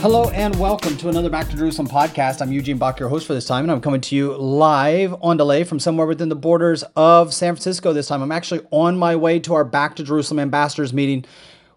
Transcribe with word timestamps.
Hello 0.00 0.30
and 0.30 0.54
welcome 0.60 0.96
to 0.98 1.08
another 1.08 1.28
Back 1.28 1.48
to 1.48 1.56
Jerusalem 1.56 1.88
podcast. 1.88 2.40
I'm 2.40 2.52
Eugene 2.52 2.78
Bach, 2.78 3.00
your 3.00 3.08
host 3.08 3.26
for 3.26 3.34
this 3.34 3.46
time, 3.46 3.64
and 3.64 3.72
I'm 3.72 3.80
coming 3.80 4.00
to 4.02 4.14
you 4.14 4.36
live 4.36 5.12
on 5.20 5.36
delay 5.36 5.64
from 5.64 5.80
somewhere 5.80 6.06
within 6.06 6.28
the 6.28 6.36
borders 6.36 6.84
of 6.94 7.34
San 7.34 7.54
Francisco 7.54 7.92
this 7.92 8.06
time. 8.06 8.22
I'm 8.22 8.30
actually 8.30 8.64
on 8.70 8.96
my 8.96 9.16
way 9.16 9.40
to 9.40 9.54
our 9.54 9.64
Back 9.64 9.96
to 9.96 10.04
Jerusalem 10.04 10.38
ambassadors 10.38 10.92
meeting, 10.92 11.24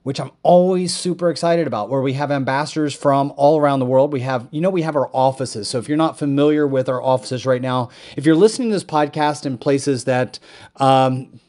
which 0.04 0.20
I'm 0.20 0.30
always 0.44 0.96
super 0.96 1.32
excited 1.32 1.66
about, 1.66 1.90
where 1.90 2.02
we 2.02 2.14
have 2.14 2.30
ambassadors 2.30 2.94
from 2.94 3.34
all 3.38 3.60
around 3.60 3.80
the 3.80 3.88
world. 3.88 4.14
We 4.14 4.22
have, 4.22 4.48
you 4.52 4.62
know, 4.62 4.70
we 4.70 4.84
have 4.84 4.96
our 4.96 5.10
offices. 5.14 5.68
So 5.68 5.80
if 5.80 5.88
you're 5.90 5.98
not 5.98 6.20
familiar 6.20 6.68
with 6.68 6.90
our 6.90 7.02
offices 7.02 7.48
right 7.48 7.62
now, 7.62 7.90
if 8.16 8.28
you're 8.28 8.36
listening 8.36 8.70
to 8.70 8.76
this 8.76 8.84
podcast 8.84 9.48
in 9.48 9.58
places 9.58 10.04
that, 10.04 10.38
um, 10.76 11.40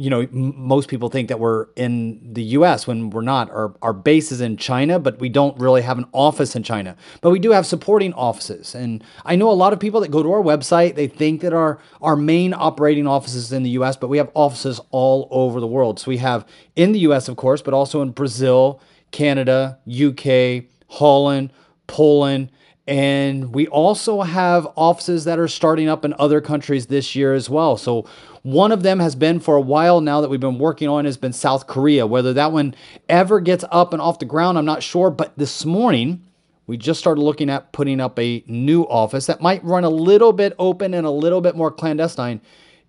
you 0.00 0.08
know, 0.08 0.20
m- 0.20 0.54
most 0.56 0.88
people 0.88 1.10
think 1.10 1.28
that 1.28 1.38
we're 1.38 1.66
in 1.76 2.32
the 2.32 2.42
US 2.58 2.86
when 2.86 3.10
we're 3.10 3.20
not. 3.20 3.50
Our, 3.50 3.74
our 3.82 3.92
base 3.92 4.32
is 4.32 4.40
in 4.40 4.56
China, 4.56 4.98
but 4.98 5.18
we 5.18 5.28
don't 5.28 5.58
really 5.58 5.82
have 5.82 5.98
an 5.98 6.06
office 6.12 6.56
in 6.56 6.62
China. 6.62 6.96
But 7.20 7.30
we 7.30 7.38
do 7.38 7.50
have 7.50 7.66
supporting 7.66 8.12
offices. 8.14 8.74
And 8.74 9.04
I 9.24 9.36
know 9.36 9.50
a 9.50 9.52
lot 9.52 9.72
of 9.72 9.78
people 9.78 10.00
that 10.00 10.10
go 10.10 10.22
to 10.22 10.32
our 10.32 10.42
website, 10.42 10.94
they 10.94 11.06
think 11.06 11.42
that 11.42 11.52
our, 11.52 11.78
our 12.00 12.16
main 12.16 12.54
operating 12.54 13.06
office 13.06 13.34
is 13.34 13.52
in 13.52 13.62
the 13.62 13.70
US, 13.70 13.96
but 13.96 14.08
we 14.08 14.18
have 14.18 14.30
offices 14.34 14.80
all 14.90 15.28
over 15.30 15.60
the 15.60 15.66
world. 15.66 16.00
So 16.00 16.08
we 16.08 16.16
have 16.16 16.46
in 16.76 16.92
the 16.92 17.00
US, 17.00 17.28
of 17.28 17.36
course, 17.36 17.60
but 17.60 17.74
also 17.74 18.00
in 18.00 18.10
Brazil, 18.10 18.80
Canada, 19.10 19.78
UK, 19.86 20.64
Holland, 20.88 21.52
Poland, 21.86 22.50
and 22.86 23.54
we 23.54 23.66
also 23.68 24.22
have 24.22 24.66
offices 24.76 25.24
that 25.24 25.38
are 25.38 25.48
starting 25.48 25.88
up 25.88 26.04
in 26.04 26.14
other 26.18 26.40
countries 26.40 26.86
this 26.86 27.14
year 27.14 27.34
as 27.34 27.48
well. 27.48 27.76
So 27.76 28.06
one 28.42 28.72
of 28.72 28.82
them 28.82 29.00
has 29.00 29.14
been 29.14 29.38
for 29.38 29.56
a 29.56 29.60
while 29.60 30.00
now 30.00 30.20
that 30.20 30.30
we've 30.30 30.40
been 30.40 30.58
working 30.58 30.88
on 30.88 31.04
has 31.04 31.16
been 31.16 31.32
South 31.32 31.66
Korea. 31.66 32.06
Whether 32.06 32.32
that 32.32 32.52
one 32.52 32.74
ever 33.08 33.38
gets 33.40 33.64
up 33.70 33.92
and 33.92 34.00
off 34.00 34.18
the 34.18 34.24
ground, 34.24 34.58
I'm 34.58 34.64
not 34.64 34.82
sure. 34.82 35.10
But 35.10 35.36
this 35.36 35.64
morning, 35.64 36.22
we 36.66 36.76
just 36.76 37.00
started 37.00 37.20
looking 37.20 37.50
at 37.50 37.72
putting 37.72 38.00
up 38.00 38.18
a 38.18 38.42
new 38.46 38.82
office 38.84 39.26
that 39.26 39.40
might 39.40 39.62
run 39.62 39.84
a 39.84 39.90
little 39.90 40.32
bit 40.32 40.54
open 40.58 40.94
and 40.94 41.06
a 41.06 41.10
little 41.10 41.40
bit 41.40 41.54
more 41.56 41.70
clandestine 41.70 42.40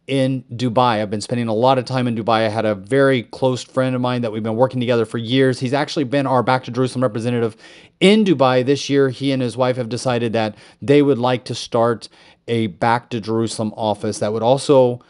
in 0.08 0.44
Dubai. 0.52 1.02
I've 1.02 1.10
been 1.10 1.22
spending 1.22 1.48
a 1.48 1.54
lot 1.54 1.78
of 1.78 1.86
time 1.86 2.08
in 2.08 2.16
Dubai. 2.16 2.46
I 2.46 2.50
had 2.50 2.66
a 2.66 2.76
very 2.76 3.24
close 3.24 3.64
friend 3.64 3.96
of 3.96 4.02
mine 4.02 4.22
that 4.22 4.32
we've 4.32 4.44
been 4.44 4.56
working 4.56 4.80
together 4.80 5.06
for 5.06 5.18
years. 5.18 5.60
He's 5.60 5.74
actually 5.74 6.04
been 6.06 6.28
our 6.28 6.44
Back 6.44 6.64
to 6.66 6.72
Jerusalem 6.72 7.04
representative 7.04 7.56
in 8.00 8.26
Dubai 8.26 8.66
this 8.66 8.90
year. 8.90 9.10
He 9.10 9.32
and 9.32 9.42
his 9.42 9.56
wife 9.56 9.78
have 9.78 9.90
decided 9.90 10.34
that 10.34 10.56
they 10.82 11.02
would 11.02 11.18
like 11.18 11.46
to 11.46 11.56
start 11.56 12.10
a 12.48 12.68
Back 12.68 13.10
to 13.12 13.22
Jerusalem 13.22 13.74
office 13.78 14.20
that 14.20 14.34
would 14.34 14.44
also 14.44 15.02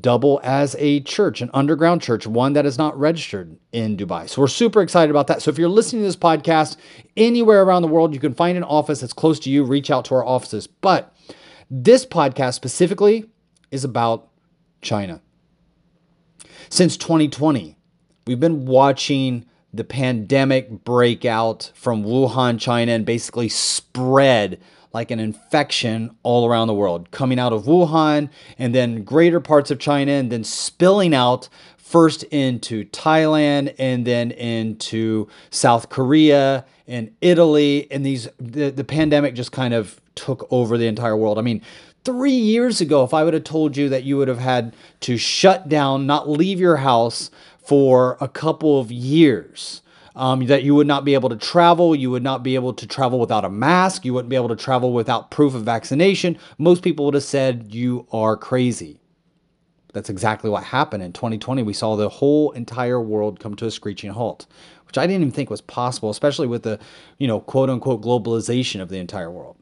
double 0.00 0.40
as 0.42 0.74
a 0.78 1.00
church, 1.00 1.42
an 1.42 1.50
underground 1.52 2.00
church, 2.00 2.26
one 2.26 2.54
that 2.54 2.64
is 2.64 2.78
not 2.78 2.98
registered 2.98 3.58
in 3.72 3.96
Dubai. 3.96 4.28
So 4.28 4.40
we're 4.40 4.48
super 4.48 4.80
excited 4.80 5.10
about 5.10 5.26
that. 5.26 5.42
So 5.42 5.50
if 5.50 5.58
you're 5.58 5.68
listening 5.68 6.02
to 6.02 6.08
this 6.08 6.16
podcast 6.16 6.76
anywhere 7.16 7.62
around 7.62 7.82
the 7.82 7.88
world, 7.88 8.14
you 8.14 8.20
can 8.20 8.32
find 8.32 8.56
an 8.56 8.64
office 8.64 9.00
that's 9.00 9.12
close 9.12 9.38
to 9.40 9.50
you, 9.50 9.64
reach 9.64 9.90
out 9.90 10.06
to 10.06 10.14
our 10.14 10.24
offices. 10.24 10.66
But 10.66 11.14
this 11.70 12.06
podcast 12.06 12.54
specifically 12.54 13.26
is 13.72 13.82
about 13.82 14.28
China. 14.80 15.20
Since 16.68 16.96
2020, 16.98 17.76
we've 18.26 18.38
been 18.38 18.66
watching 18.66 19.46
the 19.74 19.84
pandemic 19.84 20.84
break 20.84 21.24
out 21.24 21.72
from 21.74 22.04
Wuhan, 22.04 22.60
China, 22.60 22.92
and 22.92 23.04
basically 23.04 23.48
spread 23.48 24.60
like 24.92 25.10
an 25.10 25.18
infection 25.18 26.14
all 26.22 26.46
around 26.46 26.68
the 26.68 26.74
world, 26.74 27.10
coming 27.10 27.38
out 27.38 27.52
of 27.52 27.64
Wuhan 27.64 28.28
and 28.58 28.74
then 28.74 29.04
greater 29.04 29.40
parts 29.40 29.70
of 29.70 29.78
China 29.78 30.12
and 30.12 30.30
then 30.30 30.44
spilling 30.44 31.14
out 31.14 31.48
first 31.78 32.22
into 32.24 32.84
Thailand 32.86 33.74
and 33.78 34.06
then 34.06 34.30
into 34.32 35.28
South 35.50 35.88
Korea 35.88 36.66
and 36.86 37.10
Italy. 37.22 37.86
And 37.90 38.04
these 38.04 38.28
the, 38.38 38.70
the 38.70 38.84
pandemic 38.84 39.34
just 39.34 39.52
kind 39.52 39.72
of 39.72 40.00
took 40.14 40.46
over 40.50 40.76
the 40.76 40.86
entire 40.86 41.16
world. 41.16 41.38
I 41.38 41.42
mean, 41.42 41.62
three 42.04 42.32
years 42.32 42.80
ago, 42.80 43.04
if 43.04 43.14
I 43.14 43.24
would 43.24 43.34
have 43.34 43.44
told 43.44 43.76
you 43.76 43.88
that 43.88 44.04
you 44.04 44.16
would 44.16 44.28
have 44.28 44.38
had 44.38 44.74
to 45.00 45.16
shut 45.16 45.68
down, 45.68 46.06
not 46.06 46.28
leave 46.28 46.58
your 46.58 46.78
house 46.78 47.30
for 47.58 48.16
a 48.20 48.28
couple 48.28 48.80
of 48.80 48.90
years, 48.90 49.82
um, 50.14 50.46
that 50.46 50.62
you 50.62 50.74
would 50.74 50.86
not 50.86 51.04
be 51.04 51.14
able 51.14 51.28
to 51.28 51.36
travel, 51.36 51.94
you 51.94 52.10
would 52.10 52.22
not 52.22 52.42
be 52.42 52.54
able 52.54 52.74
to 52.74 52.86
travel 52.86 53.18
without 53.18 53.44
a 53.44 53.50
mask, 53.50 54.04
you 54.04 54.12
wouldn't 54.12 54.28
be 54.28 54.36
able 54.36 54.48
to 54.48 54.56
travel 54.56 54.92
without 54.92 55.30
proof 55.30 55.54
of 55.54 55.62
vaccination, 55.62 56.36
most 56.58 56.82
people 56.82 57.04
would 57.06 57.14
have 57.14 57.22
said 57.22 57.72
you 57.72 58.06
are 58.12 58.36
crazy. 58.36 58.98
That's 59.92 60.10
exactly 60.10 60.48
what 60.48 60.64
happened 60.64 61.02
in 61.02 61.12
2020. 61.12 61.62
We 61.62 61.74
saw 61.74 61.96
the 61.96 62.08
whole 62.08 62.50
entire 62.52 63.00
world 63.00 63.40
come 63.40 63.54
to 63.56 63.66
a 63.66 63.70
screeching 63.70 64.10
halt, 64.10 64.46
which 64.86 64.96
I 64.96 65.06
didn't 65.06 65.22
even 65.22 65.32
think 65.32 65.50
was 65.50 65.60
possible, 65.60 66.10
especially 66.10 66.46
with 66.46 66.62
the, 66.62 66.78
you 67.18 67.28
know, 67.28 67.40
quote 67.40 67.68
unquote 67.68 68.02
globalization 68.02 68.80
of 68.80 68.88
the 68.88 68.98
entire 68.98 69.30
world. 69.30 69.56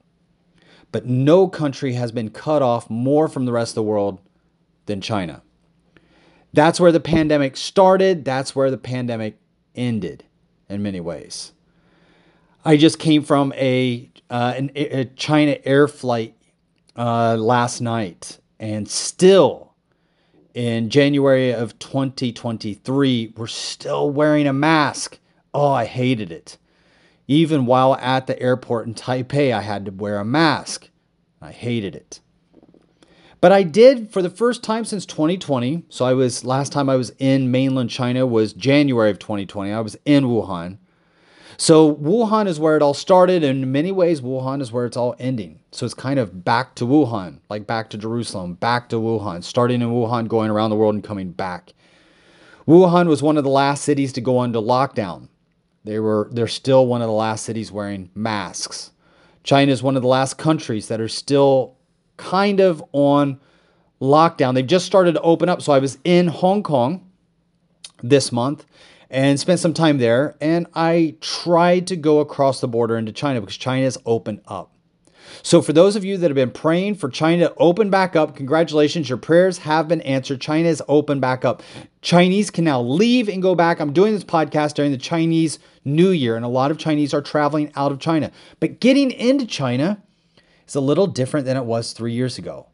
But 0.92 1.06
no 1.06 1.48
country 1.48 1.92
has 1.94 2.12
been 2.12 2.30
cut 2.30 2.62
off 2.62 2.90
more 2.90 3.28
from 3.28 3.44
the 3.44 3.52
rest 3.52 3.72
of 3.72 3.76
the 3.76 3.82
world 3.84 4.20
than 4.86 5.00
China. 5.00 5.42
That's 6.52 6.80
where 6.80 6.92
the 6.92 7.00
pandemic 7.00 7.56
started. 7.56 8.24
That's 8.24 8.56
where 8.56 8.70
the 8.70 8.78
pandemic 8.78 9.38
ended 9.74 10.24
in 10.68 10.82
many 10.82 11.00
ways. 11.00 11.52
I 12.64 12.76
just 12.76 12.98
came 12.98 13.22
from 13.22 13.52
a, 13.54 14.10
uh, 14.28 14.54
an, 14.56 14.70
a 14.74 15.04
China 15.16 15.56
air 15.64 15.88
flight 15.88 16.36
uh, 16.96 17.36
last 17.36 17.80
night, 17.80 18.38
and 18.58 18.88
still 18.88 19.74
in 20.54 20.90
January 20.90 21.52
of 21.52 21.78
2023, 21.78 23.34
we're 23.36 23.46
still 23.46 24.10
wearing 24.10 24.46
a 24.46 24.52
mask. 24.52 25.18
Oh, 25.54 25.70
I 25.70 25.84
hated 25.84 26.32
it. 26.32 26.58
Even 27.30 27.64
while 27.64 27.94
at 28.00 28.26
the 28.26 28.36
airport 28.42 28.88
in 28.88 28.94
Taipei, 28.94 29.52
I 29.52 29.60
had 29.60 29.84
to 29.84 29.92
wear 29.92 30.18
a 30.18 30.24
mask. 30.24 30.90
I 31.40 31.52
hated 31.52 31.94
it. 31.94 32.18
But 33.40 33.52
I 33.52 33.62
did 33.62 34.12
for 34.12 34.20
the 34.20 34.28
first 34.28 34.64
time 34.64 34.84
since 34.84 35.06
2020. 35.06 35.84
So 35.90 36.04
I 36.04 36.12
was 36.12 36.44
last 36.44 36.72
time 36.72 36.88
I 36.88 36.96
was 36.96 37.12
in 37.20 37.52
mainland 37.52 37.88
China 37.88 38.26
was 38.26 38.52
January 38.52 39.12
of 39.12 39.20
2020. 39.20 39.70
I 39.70 39.78
was 39.78 39.96
in 40.04 40.24
Wuhan. 40.24 40.78
So 41.56 41.94
Wuhan 41.94 42.48
is 42.48 42.58
where 42.58 42.76
it 42.76 42.82
all 42.82 42.94
started, 42.94 43.44
and 43.44 43.62
in 43.62 43.70
many 43.70 43.92
ways, 43.92 44.20
Wuhan 44.20 44.60
is 44.60 44.72
where 44.72 44.84
it's 44.84 44.96
all 44.96 45.14
ending. 45.20 45.60
So 45.70 45.86
it's 45.86 45.94
kind 45.94 46.18
of 46.18 46.44
back 46.44 46.74
to 46.76 46.84
Wuhan, 46.84 47.38
like 47.48 47.64
back 47.64 47.90
to 47.90 47.96
Jerusalem, 47.96 48.54
back 48.54 48.88
to 48.88 48.96
Wuhan, 48.96 49.44
starting 49.44 49.82
in 49.82 49.90
Wuhan, 49.90 50.26
going 50.26 50.50
around 50.50 50.70
the 50.70 50.76
world 50.76 50.96
and 50.96 51.04
coming 51.04 51.30
back. 51.30 51.74
Wuhan 52.66 53.06
was 53.06 53.22
one 53.22 53.36
of 53.36 53.44
the 53.44 53.50
last 53.50 53.84
cities 53.84 54.12
to 54.14 54.20
go 54.20 54.40
under 54.40 54.58
lockdown. 54.58 55.28
They 55.84 55.98
were 55.98 56.28
they're 56.32 56.46
still 56.46 56.86
one 56.86 57.02
of 57.02 57.08
the 57.08 57.12
last 57.12 57.44
cities 57.44 57.72
wearing 57.72 58.10
masks. 58.14 58.90
China 59.42 59.72
is 59.72 59.82
one 59.82 59.96
of 59.96 60.02
the 60.02 60.08
last 60.08 60.36
countries 60.36 60.88
that 60.88 61.00
are 61.00 61.08
still 61.08 61.76
kind 62.16 62.60
of 62.60 62.84
on 62.92 63.40
lockdown. 64.00 64.54
They've 64.54 64.66
just 64.66 64.86
started 64.86 65.12
to 65.12 65.20
open 65.22 65.48
up. 65.48 65.62
So 65.62 65.72
I 65.72 65.78
was 65.78 65.98
in 66.04 66.28
Hong 66.28 66.62
Kong 66.62 67.10
this 68.02 68.30
month 68.32 68.66
and 69.08 69.40
spent 69.40 69.60
some 69.60 69.74
time 69.74 69.98
there. 69.98 70.36
And 70.40 70.66
I 70.74 71.16
tried 71.20 71.86
to 71.88 71.96
go 71.96 72.20
across 72.20 72.60
the 72.60 72.68
border 72.68 72.96
into 72.96 73.12
China 73.12 73.40
because 73.40 73.56
China 73.56 73.84
has 73.84 73.98
opened 74.06 74.42
up. 74.46 74.72
So, 75.42 75.62
for 75.62 75.72
those 75.72 75.96
of 75.96 76.04
you 76.04 76.16
that 76.18 76.30
have 76.30 76.34
been 76.34 76.50
praying 76.50 76.96
for 76.96 77.08
China 77.08 77.48
to 77.48 77.54
open 77.56 77.90
back 77.90 78.16
up, 78.16 78.36
congratulations, 78.36 79.08
your 79.08 79.18
prayers 79.18 79.58
have 79.58 79.88
been 79.88 80.00
answered. 80.02 80.40
China 80.40 80.68
is 80.68 80.82
open 80.88 81.20
back 81.20 81.44
up. 81.44 81.62
Chinese 82.02 82.50
can 82.50 82.64
now 82.64 82.80
leave 82.80 83.28
and 83.28 83.42
go 83.42 83.54
back. 83.54 83.80
I'm 83.80 83.92
doing 83.92 84.14
this 84.14 84.24
podcast 84.24 84.74
during 84.74 84.90
the 84.90 84.98
Chinese 84.98 85.58
New 85.84 86.10
Year, 86.10 86.36
and 86.36 86.44
a 86.44 86.48
lot 86.48 86.70
of 86.70 86.78
Chinese 86.78 87.14
are 87.14 87.22
traveling 87.22 87.72
out 87.74 87.92
of 87.92 87.98
China. 87.98 88.30
But 88.58 88.80
getting 88.80 89.10
into 89.10 89.46
China 89.46 90.02
is 90.66 90.74
a 90.74 90.80
little 90.80 91.06
different 91.06 91.46
than 91.46 91.56
it 91.56 91.64
was 91.64 91.92
three 91.92 92.12
years 92.12 92.38
ago. 92.38 92.68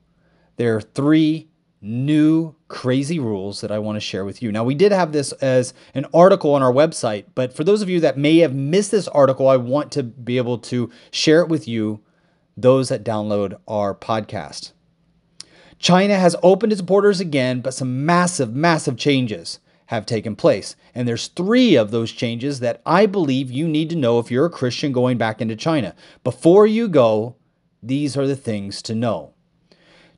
There 0.56 0.76
are 0.76 0.81
three 0.81 1.49
new 1.81 2.54
crazy 2.69 3.19
rules 3.19 3.60
that 3.60 3.70
I 3.70 3.78
want 3.78 3.96
to 3.96 4.00
share 4.00 4.25
with 4.25 4.42
you. 4.42 4.50
Now, 4.50 4.64
we 4.64 4.75
did 4.75 4.92
have 4.92 5.12
this 5.12 5.32
as 5.32 5.75
an 5.94 6.06
article 6.12 6.54
on 6.54 6.62
our 6.62 6.72
website, 6.72 7.26
but 7.34 7.52
for 7.52 7.64
those 7.64 7.82
of 7.82 7.88
you 7.88 8.00
that 8.00 8.19
may 8.19 8.38
have 8.38 8.54
missed 8.54 8.90
this 8.90 9.08
article, 9.08 9.49
I 9.49 9.56
want 9.56 9.92
to 9.92 10.02
be 10.02 10.37
able 10.37 10.58
to 10.58 10.90
share 11.10 11.40
it 11.40 11.49
with 11.49 11.69
you, 11.69 12.00
those 12.56 12.88
that 12.88 13.04
download 13.04 13.58
our 13.68 13.94
podcast. 13.94 14.72
China 15.78 16.16
has 16.16 16.36
opened 16.42 16.72
its 16.72 16.82
borders 16.82 17.20
again, 17.20 17.60
but 17.60 17.74
some 17.74 18.06
massive, 18.06 18.54
massive 18.54 18.96
changes 18.96 19.60
have 19.86 20.06
taken 20.06 20.34
place. 20.34 20.74
And 20.94 21.06
there's 21.06 21.28
three 21.28 21.76
of 21.76 21.90
those 21.90 22.12
changes 22.12 22.60
that 22.60 22.80
I 22.84 23.06
believe 23.06 23.50
you 23.50 23.68
need 23.68 23.90
to 23.90 23.96
know 23.96 24.18
if 24.18 24.30
you're 24.30 24.46
a 24.46 24.50
Christian 24.50 24.92
going 24.92 25.18
back 25.18 25.40
into 25.40 25.54
China. 25.54 25.94
Before 26.24 26.66
you 26.66 26.88
go, 26.88 27.36
these 27.82 28.16
are 28.16 28.26
the 28.26 28.36
things 28.36 28.82
to 28.82 28.94
know. 28.94 29.32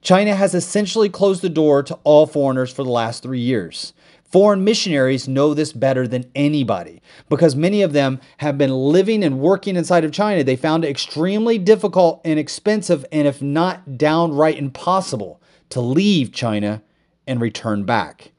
China 0.00 0.34
has 0.34 0.54
essentially 0.54 1.08
closed 1.08 1.42
the 1.42 1.48
door 1.48 1.82
to 1.82 1.98
all 2.04 2.26
foreigners 2.26 2.72
for 2.72 2.84
the 2.84 2.90
last 2.90 3.22
three 3.22 3.40
years. 3.40 3.92
Foreign 4.30 4.62
missionaries 4.62 5.26
know 5.26 5.54
this 5.54 5.72
better 5.72 6.06
than 6.06 6.30
anybody 6.34 7.00
because 7.30 7.56
many 7.56 7.80
of 7.80 7.94
them 7.94 8.20
have 8.38 8.58
been 8.58 8.70
living 8.70 9.24
and 9.24 9.40
working 9.40 9.74
inside 9.74 10.04
of 10.04 10.12
China. 10.12 10.44
They 10.44 10.56
found 10.56 10.84
it 10.84 10.90
extremely 10.90 11.56
difficult 11.56 12.20
and 12.26 12.38
expensive, 12.38 13.06
and 13.10 13.26
if 13.26 13.40
not 13.40 13.96
downright 13.96 14.58
impossible, 14.58 15.40
to 15.70 15.80
leave 15.80 16.32
China 16.32 16.82
and 17.26 17.40
return 17.40 17.84
back. 17.84 18.32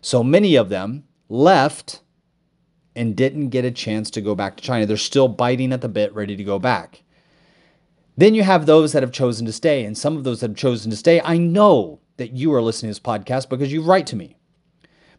So 0.00 0.24
many 0.24 0.56
of 0.56 0.68
them 0.68 1.04
left 1.28 2.00
and 2.96 3.14
didn't 3.14 3.50
get 3.50 3.64
a 3.64 3.70
chance 3.70 4.10
to 4.10 4.20
go 4.20 4.34
back 4.34 4.56
to 4.56 4.64
China. 4.64 4.86
They're 4.86 4.96
still 4.96 5.28
biting 5.28 5.72
at 5.72 5.80
the 5.80 5.88
bit, 5.88 6.12
ready 6.14 6.34
to 6.34 6.44
go 6.44 6.58
back. 6.58 7.02
Then 8.16 8.34
you 8.34 8.42
have 8.42 8.66
those 8.66 8.92
that 8.92 9.02
have 9.02 9.12
chosen 9.12 9.46
to 9.46 9.52
stay, 9.52 9.84
and 9.84 9.96
some 9.96 10.16
of 10.16 10.24
those 10.24 10.40
that 10.40 10.50
have 10.50 10.56
chosen 10.56 10.90
to 10.90 10.96
stay, 10.96 11.20
I 11.20 11.36
know 11.36 12.00
that 12.16 12.32
you 12.32 12.52
are 12.54 12.62
listening 12.62 12.92
to 12.92 12.98
this 12.98 13.06
podcast 13.06 13.48
because 13.48 13.72
you 13.72 13.82
write 13.82 14.06
to 14.08 14.16
me. 14.16 14.36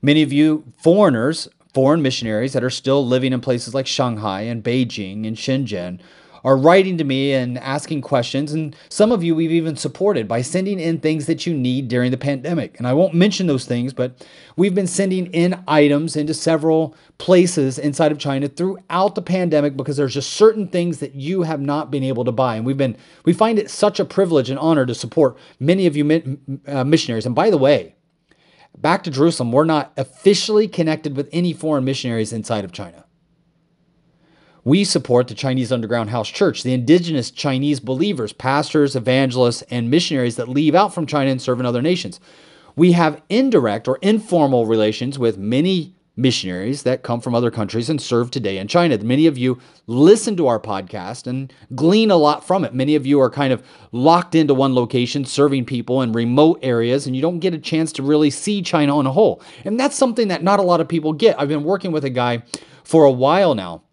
Many 0.01 0.23
of 0.23 0.31
you 0.31 0.63
foreigners, 0.77 1.47
foreign 1.73 2.01
missionaries 2.01 2.53
that 2.53 2.63
are 2.63 2.69
still 2.69 3.05
living 3.05 3.33
in 3.33 3.41
places 3.41 3.73
like 3.73 3.88
Shanghai 3.88 4.41
and 4.41 4.63
Beijing 4.63 5.27
and 5.27 5.38
Shenzhen 5.38 5.99
are 6.47 6.55
writing 6.55 6.97
to 6.97 7.03
me 7.03 7.33
and 7.33 7.57
asking 7.57 8.01
questions. 8.01 8.53
And 8.53 8.73
some 8.88 9.11
of 9.11 9.21
you 9.21 9.35
we've 9.35 9.51
even 9.51 9.75
supported 9.75 10.29
by 10.29 10.41
sending 10.41 10.79
in 10.79 10.99
things 10.99 11.25
that 11.25 11.45
you 11.45 11.53
need 11.53 11.89
during 11.89 12.09
the 12.09 12.17
pandemic. 12.17 12.77
And 12.77 12.88
I 12.88 12.94
won't 12.94 13.13
mention 13.13 13.47
those 13.47 13.65
things, 13.65 13.94
but 13.94 14.25
we've 14.55 14.73
been 14.73 14.88
sending 14.88 15.27
in 15.33 15.61
items 15.67 16.15
into 16.15 16.33
several 16.33 16.95
places 17.17 17.77
inside 17.77 18.13
of 18.13 18.17
China 18.17 18.47
throughout 18.47 19.15
the 19.15 19.21
pandemic 19.21 19.75
because 19.75 19.97
there's 19.97 20.13
just 20.13 20.31
certain 20.33 20.69
things 20.69 20.99
that 20.99 21.15
you 21.15 21.41
have 21.41 21.59
not 21.59 21.91
been 21.91 22.03
able 22.03 22.23
to 22.23 22.31
buy. 22.31 22.55
And 22.55 22.65
we've 22.65 22.77
been, 22.77 22.95
we 23.25 23.33
find 23.33 23.59
it 23.59 23.69
such 23.69 23.99
a 23.99 24.05
privilege 24.05 24.49
and 24.49 24.57
honor 24.57 24.85
to 24.85 24.95
support 24.95 25.38
many 25.59 25.85
of 25.85 25.97
you 25.97 26.39
uh, 26.65 26.85
missionaries. 26.85 27.25
And 27.25 27.35
by 27.35 27.49
the 27.49 27.57
way, 27.57 27.96
back 28.77 29.03
to 29.03 29.12
Jerusalem, 29.12 29.51
we're 29.51 29.65
not 29.65 29.94
officially 29.97 30.68
connected 30.68 31.15
with 31.15 31.29
any 31.31 31.53
foreign 31.53 31.83
missionaries 31.83 32.33
inside 32.33 32.63
of 32.63 32.71
China. 32.71 33.06
We 34.63 34.83
support 34.83 35.29
the 35.29 35.33
Chinese 35.33 35.71
Underground 35.71 36.09
House 36.09 36.27
Church, 36.27 36.63
the 36.63 36.74
indigenous 36.74 37.31
Chinese 37.31 37.79
believers, 37.79 38.33
pastors, 38.33 38.95
evangelists, 38.95 39.62
and 39.69 39.89
missionaries 39.89 40.35
that 40.35 40.50
leave 40.50 40.75
out 40.75 40.94
from 40.94 41.06
China 41.06 41.31
and 41.31 41.41
serve 41.41 41.59
in 41.59 41.65
other 41.65 41.81
nations. 41.81 42.19
We 42.75 42.91
have 42.91 43.21
indirect 43.29 43.88
or 43.88 43.97
informal 44.01 44.65
relations 44.65 45.18
with 45.18 45.38
many 45.38 45.95
missionaries 46.17 46.83
that 46.83 47.03
come 47.03 47.21
from 47.21 47.35
other 47.35 47.51
countries 47.51 47.89
and 47.89 48.01
serve 48.01 48.31
today 48.31 48.57
in 48.57 48.67
China. 48.67 48.97
Many 48.97 49.27
of 49.27 49.37
you 49.37 49.59
listen 49.85 50.35
to 50.37 50.47
our 50.47 50.59
podcast 50.59 51.27
and 51.27 51.53
glean 51.75 52.11
a 52.11 52.17
lot 52.17 52.45
from 52.45 52.65
it. 52.65 52.73
Many 52.73 52.95
of 52.95 53.05
you 53.05 53.21
are 53.21 53.29
kind 53.29 53.53
of 53.53 53.63
locked 53.91 54.35
into 54.35 54.53
one 54.53 54.73
location, 54.75 55.23
serving 55.23 55.65
people 55.65 56.01
in 56.01 56.11
remote 56.11 56.59
areas, 56.63 57.07
and 57.07 57.15
you 57.15 57.21
don't 57.21 57.39
get 57.39 57.53
a 57.53 57.59
chance 57.59 57.91
to 57.93 58.03
really 58.03 58.31
see 58.31 58.61
China 58.61 58.97
on 58.97 59.05
a 59.05 59.11
whole. 59.11 59.41
And 59.63 59.79
that's 59.79 59.95
something 59.95 60.27
that 60.29 60.43
not 60.43 60.59
a 60.59 60.63
lot 60.63 60.81
of 60.81 60.87
people 60.87 61.13
get. 61.13 61.39
I've 61.39 61.47
been 61.47 61.63
working 61.63 61.91
with 61.91 62.03
a 62.03 62.09
guy 62.09 62.43
for 62.83 63.05
a 63.05 63.11
while 63.11 63.53
now. 63.55 63.83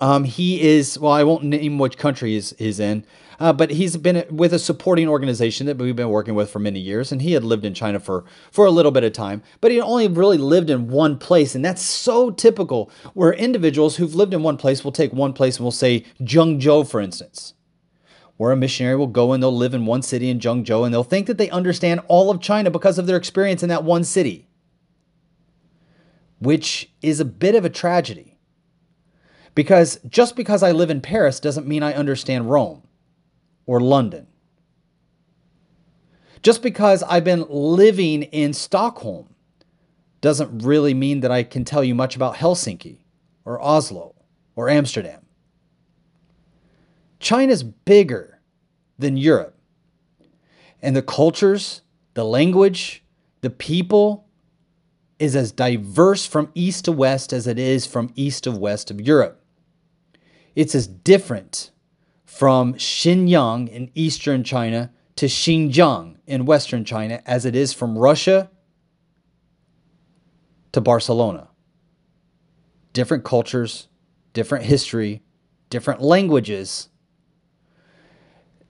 Um, 0.00 0.24
he 0.24 0.62
is, 0.62 0.98
well, 0.98 1.12
I 1.12 1.24
won't 1.24 1.44
name 1.44 1.78
which 1.78 1.98
country 1.98 2.32
he's, 2.32 2.78
in, 2.78 3.04
uh, 3.40 3.52
but 3.52 3.70
he's 3.70 3.96
been 3.96 4.24
with 4.30 4.52
a 4.52 4.58
supporting 4.58 5.08
organization 5.08 5.66
that 5.66 5.76
we've 5.76 5.96
been 5.96 6.08
working 6.08 6.36
with 6.36 6.50
for 6.50 6.60
many 6.60 6.78
years, 6.78 7.10
and 7.10 7.20
he 7.20 7.32
had 7.32 7.42
lived 7.42 7.64
in 7.64 7.74
China 7.74 7.98
for 7.98 8.24
for 8.52 8.64
a 8.64 8.70
little 8.70 8.92
bit 8.92 9.04
of 9.04 9.12
time, 9.12 9.42
but 9.60 9.70
he 9.70 9.80
only 9.80 10.06
really 10.06 10.38
lived 10.38 10.70
in 10.70 10.88
one 10.88 11.18
place, 11.18 11.54
and 11.54 11.64
that's 11.64 11.82
so 11.82 12.30
typical. 12.30 12.90
Where 13.14 13.32
individuals 13.32 13.96
who've 13.96 14.14
lived 14.14 14.34
in 14.34 14.42
one 14.42 14.56
place 14.56 14.84
will 14.84 14.92
take 14.92 15.12
one 15.12 15.32
place 15.32 15.56
and 15.56 15.64
will 15.64 15.72
say 15.72 16.04
Zhengzhou, 16.20 16.88
for 16.88 17.00
instance, 17.00 17.54
where 18.36 18.52
a 18.52 18.56
missionary 18.56 18.96
will 18.96 19.08
go 19.08 19.32
and 19.32 19.42
they'll 19.42 19.56
live 19.56 19.74
in 19.74 19.86
one 19.86 20.02
city 20.02 20.30
in 20.30 20.38
Zhengzhou, 20.38 20.84
and 20.84 20.94
they'll 20.94 21.02
think 21.02 21.26
that 21.26 21.38
they 21.38 21.50
understand 21.50 22.00
all 22.06 22.30
of 22.30 22.40
China 22.40 22.70
because 22.70 22.98
of 22.98 23.06
their 23.06 23.16
experience 23.16 23.64
in 23.64 23.68
that 23.68 23.84
one 23.84 24.04
city, 24.04 24.48
which 26.38 26.92
is 27.02 27.18
a 27.18 27.24
bit 27.24 27.56
of 27.56 27.64
a 27.64 27.70
tragedy. 27.70 28.27
Because 29.58 29.98
just 30.08 30.36
because 30.36 30.62
I 30.62 30.70
live 30.70 30.88
in 30.88 31.00
Paris 31.00 31.40
doesn't 31.40 31.66
mean 31.66 31.82
I 31.82 31.92
understand 31.92 32.48
Rome 32.48 32.84
or 33.66 33.80
London. 33.80 34.28
Just 36.42 36.62
because 36.62 37.02
I've 37.02 37.24
been 37.24 37.44
living 37.48 38.22
in 38.22 38.52
Stockholm 38.52 39.34
doesn't 40.20 40.62
really 40.62 40.94
mean 40.94 41.18
that 41.22 41.32
I 41.32 41.42
can 41.42 41.64
tell 41.64 41.82
you 41.82 41.92
much 41.92 42.14
about 42.14 42.36
Helsinki 42.36 42.98
or 43.44 43.60
Oslo 43.60 44.14
or 44.54 44.68
Amsterdam. 44.68 45.26
China's 47.18 47.64
bigger 47.64 48.38
than 48.96 49.16
Europe. 49.16 49.58
And 50.80 50.94
the 50.94 51.02
cultures, 51.02 51.82
the 52.14 52.22
language, 52.22 53.02
the 53.40 53.50
people 53.50 54.28
is 55.18 55.34
as 55.34 55.50
diverse 55.50 56.26
from 56.26 56.52
east 56.54 56.84
to 56.84 56.92
west 56.92 57.32
as 57.32 57.48
it 57.48 57.58
is 57.58 57.86
from 57.86 58.12
east 58.14 58.44
to 58.44 58.52
west 58.52 58.92
of 58.92 59.00
Europe. 59.00 59.42
It's 60.58 60.74
as 60.74 60.88
different 60.88 61.70
from 62.24 62.74
Zhejiang 62.74 63.68
in 63.68 63.92
eastern 63.94 64.42
China 64.42 64.90
to 65.14 65.26
Xinjiang 65.26 66.16
in 66.26 66.46
western 66.46 66.84
China 66.84 67.22
as 67.24 67.46
it 67.46 67.54
is 67.54 67.72
from 67.72 67.96
Russia 67.96 68.50
to 70.72 70.80
Barcelona. 70.80 71.46
Different 72.92 73.22
cultures, 73.22 73.86
different 74.32 74.64
history, 74.64 75.22
different 75.70 76.02
languages. 76.02 76.88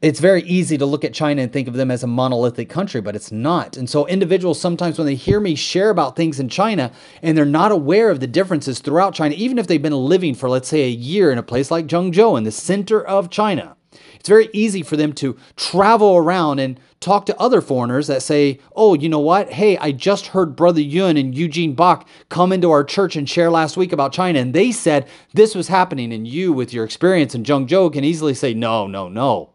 It's 0.00 0.21
very 0.21 0.43
easy 0.43 0.79
to 0.79 0.87
look 0.87 1.05
at 1.05 1.12
China 1.12 1.43
and 1.43 1.53
think 1.53 1.67
of 1.67 1.75
them 1.75 1.91
as 1.91 2.05
a 2.05 2.06
monolithic 2.06 2.69
country, 2.69 3.00
but 3.00 3.17
it's 3.17 3.33
not. 3.33 3.77
And 3.77 3.91
so, 3.91 4.06
individuals 4.06 4.61
sometimes, 4.61 4.97
when 4.97 5.09
they 5.09 5.17
hear 5.17 5.41
me 5.41 5.56
share 5.56 5.91
about 5.91 6.15
things 6.15 6.39
in 6.39 6.49
China 6.49 6.93
and 7.21 7.37
they're 7.37 7.45
not 7.45 7.73
aware 7.73 8.09
of 8.11 8.21
the 8.21 8.29
differences 8.29 8.79
throughout 8.79 9.12
China, 9.12 9.35
even 9.37 9.59
if 9.59 9.67
they've 9.67 9.83
been 9.83 9.93
living 9.93 10.37
for, 10.37 10.49
let's 10.49 10.69
say, 10.69 10.85
a 10.85 10.89
year 10.89 11.33
in 11.33 11.39
a 11.39 11.43
place 11.43 11.73
like 11.73 11.89
Zhengzhou 11.89 12.39
in 12.39 12.45
the 12.45 12.53
center 12.53 13.05
of 13.05 13.29
China, 13.29 13.77
it's 14.15 14.29
very 14.29 14.49
easy 14.53 14.85
for 14.85 14.97
them 14.97 15.12
to 15.15 15.37
travel 15.56 16.17
around 16.17 16.61
and 16.61 16.79
talk 17.00 17.27
to 17.27 17.41
other 17.41 17.61
foreigners 17.61 18.06
that 18.06 18.23
say, 18.23 18.61
oh, 18.77 18.95
you 18.95 19.09
know 19.09 19.19
what? 19.19 19.50
Hey, 19.50 19.79
I 19.79 19.91
just 19.91 20.29
heard 20.29 20.55
Brother 20.55 20.81
Yun 20.81 21.17
and 21.17 21.37
Eugene 21.37 21.75
Bach 21.75 22.06
come 22.29 22.53
into 22.53 22.71
our 22.71 22.85
church 22.85 23.17
and 23.17 23.29
share 23.29 23.50
last 23.50 23.77
week 23.77 23.93
about 23.93 24.12
China, 24.12 24.39
and 24.39 24.55
they 24.55 24.71
said 24.71 25.09
this 25.35 25.56
was 25.56 25.67
happening. 25.67 26.12
And 26.12 26.28
you, 26.28 26.52
with 26.52 26.73
your 26.73 26.85
experience 26.85 27.35
in 27.35 27.43
Zhengzhou, 27.43 27.93
can 27.93 28.05
easily 28.05 28.35
say, 28.35 28.55
no, 28.55 28.87
no, 28.87 29.09
no. 29.09 29.55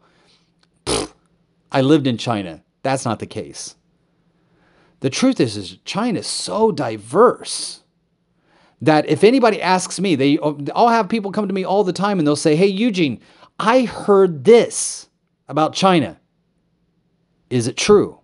I 0.85 1.81
lived 1.81 2.07
in 2.07 2.17
China. 2.17 2.63
That's 2.83 3.05
not 3.05 3.19
the 3.19 3.25
case. 3.25 3.75
The 4.99 5.09
truth 5.09 5.39
is, 5.39 5.57
is 5.57 5.77
China 5.83 6.19
is 6.19 6.27
so 6.27 6.71
diverse 6.71 7.83
that 8.81 9.09
if 9.09 9.23
anybody 9.23 9.61
asks 9.61 9.99
me, 9.99 10.15
they 10.15 10.37
I'll 10.39 10.89
have 10.89 11.09
people 11.09 11.31
come 11.31 11.47
to 11.47 11.53
me 11.53 11.65
all 11.65 11.83
the 11.83 11.93
time 11.93 12.19
and 12.19 12.27
they'll 12.27 12.35
say, 12.35 12.55
"Hey 12.55 12.67
Eugene, 12.67 13.19
I 13.59 13.83
heard 13.83 14.43
this 14.43 15.09
about 15.47 15.73
China. 15.73 16.19
Is 17.49 17.67
it 17.67 17.75
true?" 17.75 18.19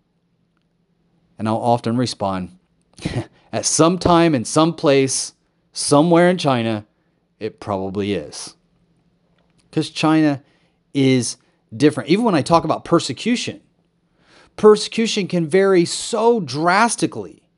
And 1.37 1.47
I'll 1.47 1.57
often 1.57 1.97
respond, 1.97 2.57
"At 3.53 3.65
some 3.65 3.97
time 3.97 4.35
in 4.35 4.45
some 4.45 4.73
place, 4.73 5.33
somewhere 5.71 6.29
in 6.29 6.37
China, 6.37 6.85
it 7.39 7.59
probably 7.59 8.13
is." 8.13 8.55
Cuz 9.71 9.89
China 9.89 10.43
is 10.93 11.37
different. 11.75 12.09
Even 12.09 12.25
when 12.25 12.35
I 12.35 12.41
talk 12.41 12.63
about 12.63 12.85
persecution, 12.85 13.61
persecution 14.55 15.27
can 15.27 15.47
vary 15.47 15.85
so 15.85 16.39
drastically 16.39 17.49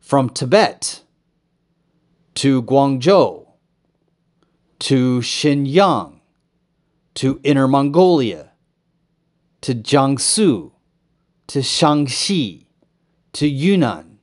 from 0.00 0.30
Tibet 0.30 1.02
to 2.34 2.62
Guangzhou 2.62 3.46
to 4.80 5.20
Xinjiang 5.20 6.20
to 7.14 7.40
Inner 7.44 7.68
Mongolia 7.68 8.52
to 9.60 9.74
Jiangsu 9.74 10.72
to 11.46 11.58
Shaanxi 11.58 12.66
to 13.32 13.46
Yunnan 13.46 14.18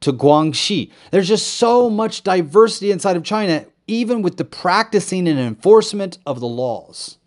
to 0.00 0.12
Guangxi. 0.12 0.90
There's 1.10 1.28
just 1.28 1.54
so 1.54 1.88
much 1.90 2.22
diversity 2.22 2.90
inside 2.90 3.16
of 3.16 3.24
China, 3.24 3.66
even 3.86 4.22
with 4.22 4.36
the 4.36 4.44
practicing 4.44 5.26
and 5.28 5.38
enforcement 5.38 6.18
of 6.26 6.40
the 6.40 6.46
laws. 6.46 7.17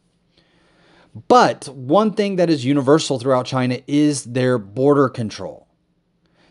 But 1.27 1.67
one 1.67 2.13
thing 2.13 2.37
that 2.37 2.49
is 2.49 2.63
universal 2.63 3.19
throughout 3.19 3.45
China 3.45 3.79
is 3.87 4.23
their 4.23 4.57
border 4.57 5.09
control. 5.09 5.67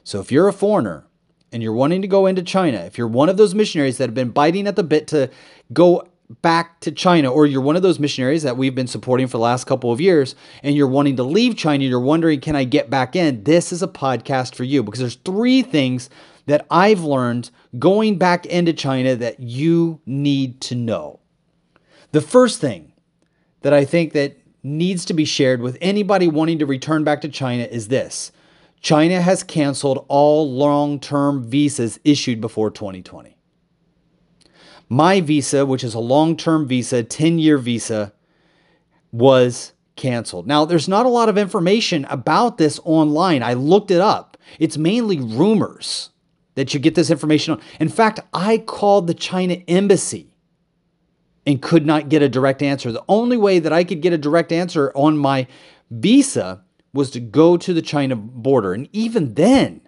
So 0.04 0.20
if 0.20 0.30
you're 0.30 0.48
a 0.48 0.52
foreigner 0.52 1.06
and 1.52 1.62
you're 1.62 1.72
wanting 1.72 2.02
to 2.02 2.08
go 2.08 2.26
into 2.26 2.42
China, 2.42 2.78
if 2.78 2.98
you're 2.98 3.08
one 3.08 3.28
of 3.28 3.36
those 3.36 3.54
missionaries 3.54 3.98
that 3.98 4.08
have 4.08 4.14
been 4.14 4.30
biting 4.30 4.66
at 4.66 4.76
the 4.76 4.82
bit 4.82 5.06
to 5.08 5.30
go 5.72 6.06
back 6.42 6.78
to 6.80 6.92
China, 6.92 7.30
or 7.30 7.46
you're 7.46 7.60
one 7.60 7.74
of 7.74 7.82
those 7.82 7.98
missionaries 7.98 8.42
that 8.44 8.56
we've 8.56 8.74
been 8.74 8.86
supporting 8.86 9.26
for 9.26 9.36
the 9.36 9.42
last 9.42 9.66
couple 9.66 9.90
of 9.90 10.00
years, 10.00 10.36
and 10.62 10.76
you're 10.76 10.86
wanting 10.86 11.16
to 11.16 11.24
leave 11.24 11.56
China, 11.56 11.84
you're 11.84 11.98
wondering, 11.98 12.40
can 12.40 12.54
I 12.54 12.64
get 12.64 12.88
back 12.88 13.16
in? 13.16 13.42
This 13.44 13.72
is 13.72 13.82
a 13.82 13.88
podcast 13.88 14.54
for 14.54 14.64
you 14.64 14.82
because 14.82 15.00
there's 15.00 15.16
three 15.16 15.62
things 15.62 16.08
that 16.46 16.66
I've 16.70 17.02
learned 17.02 17.50
going 17.78 18.16
back 18.16 18.46
into 18.46 18.72
China 18.72 19.16
that 19.16 19.40
you 19.40 20.00
need 20.06 20.60
to 20.62 20.74
know. 20.74 21.18
The 22.12 22.20
first 22.20 22.60
thing 22.60 22.92
that 23.62 23.72
I 23.72 23.84
think 23.84 24.12
that 24.12 24.39
needs 24.62 25.04
to 25.06 25.14
be 25.14 25.24
shared 25.24 25.60
with 25.60 25.78
anybody 25.80 26.28
wanting 26.28 26.58
to 26.58 26.66
return 26.66 27.04
back 27.04 27.20
to 27.22 27.28
China 27.28 27.64
is 27.64 27.88
this. 27.88 28.32
China 28.80 29.20
has 29.20 29.42
canceled 29.42 30.04
all 30.08 30.50
long-term 30.50 31.44
visas 31.44 32.00
issued 32.04 32.40
before 32.40 32.70
2020. 32.70 33.36
My 34.88 35.20
visa, 35.20 35.64
which 35.66 35.84
is 35.84 35.94
a 35.94 36.00
long-term 36.00 36.66
visa, 36.66 37.04
10-year 37.04 37.58
visa, 37.58 38.12
was 39.12 39.72
canceled. 39.96 40.46
Now, 40.46 40.64
there's 40.64 40.88
not 40.88 41.06
a 41.06 41.10
lot 41.10 41.28
of 41.28 41.38
information 41.38 42.06
about 42.06 42.58
this 42.58 42.80
online. 42.84 43.42
I 43.42 43.52
looked 43.52 43.90
it 43.90 44.00
up. 44.00 44.36
It's 44.58 44.78
mainly 44.78 45.20
rumors 45.20 46.10
that 46.54 46.74
you 46.74 46.80
get 46.80 46.94
this 46.94 47.10
information 47.10 47.54
on. 47.54 47.60
In 47.78 47.88
fact, 47.88 48.20
I 48.32 48.58
called 48.58 49.06
the 49.06 49.14
China 49.14 49.54
embassy 49.68 50.29
and 51.50 51.60
could 51.60 51.84
not 51.84 52.08
get 52.08 52.22
a 52.22 52.28
direct 52.28 52.62
answer. 52.62 52.92
The 52.92 53.04
only 53.08 53.36
way 53.36 53.58
that 53.58 53.72
I 53.72 53.84
could 53.84 54.00
get 54.00 54.12
a 54.12 54.18
direct 54.18 54.52
answer 54.52 54.92
on 54.94 55.18
my 55.18 55.46
visa 55.90 56.62
was 56.92 57.10
to 57.10 57.20
go 57.20 57.56
to 57.56 57.74
the 57.74 57.82
China 57.82 58.16
border. 58.16 58.72
And 58.72 58.88
even 58.92 59.34
then, 59.34 59.82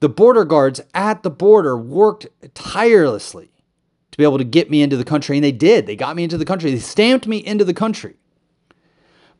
the 0.00 0.08
border 0.08 0.44
guards 0.44 0.80
at 0.94 1.22
the 1.22 1.30
border 1.30 1.76
worked 1.76 2.26
tirelessly 2.54 3.50
to 4.10 4.18
be 4.18 4.24
able 4.24 4.38
to 4.38 4.44
get 4.44 4.70
me 4.70 4.82
into 4.82 4.96
the 4.96 5.04
country. 5.04 5.36
And 5.36 5.44
they 5.44 5.52
did. 5.52 5.86
They 5.86 5.96
got 5.96 6.16
me 6.16 6.24
into 6.24 6.38
the 6.38 6.44
country. 6.44 6.70
They 6.70 6.78
stamped 6.78 7.26
me 7.26 7.38
into 7.38 7.64
the 7.64 7.74
country. 7.74 8.16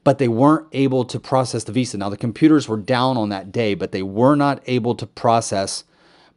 But 0.04 0.18
they 0.18 0.28
weren't 0.28 0.66
able 0.72 1.04
to 1.04 1.20
process 1.20 1.64
the 1.64 1.72
visa. 1.72 1.96
Now, 1.98 2.08
the 2.08 2.16
computers 2.16 2.68
were 2.68 2.76
down 2.76 3.16
on 3.16 3.28
that 3.28 3.52
day, 3.52 3.74
but 3.74 3.92
they 3.92 4.02
were 4.02 4.34
not 4.34 4.62
able 4.66 4.94
to 4.96 5.06
process 5.06 5.84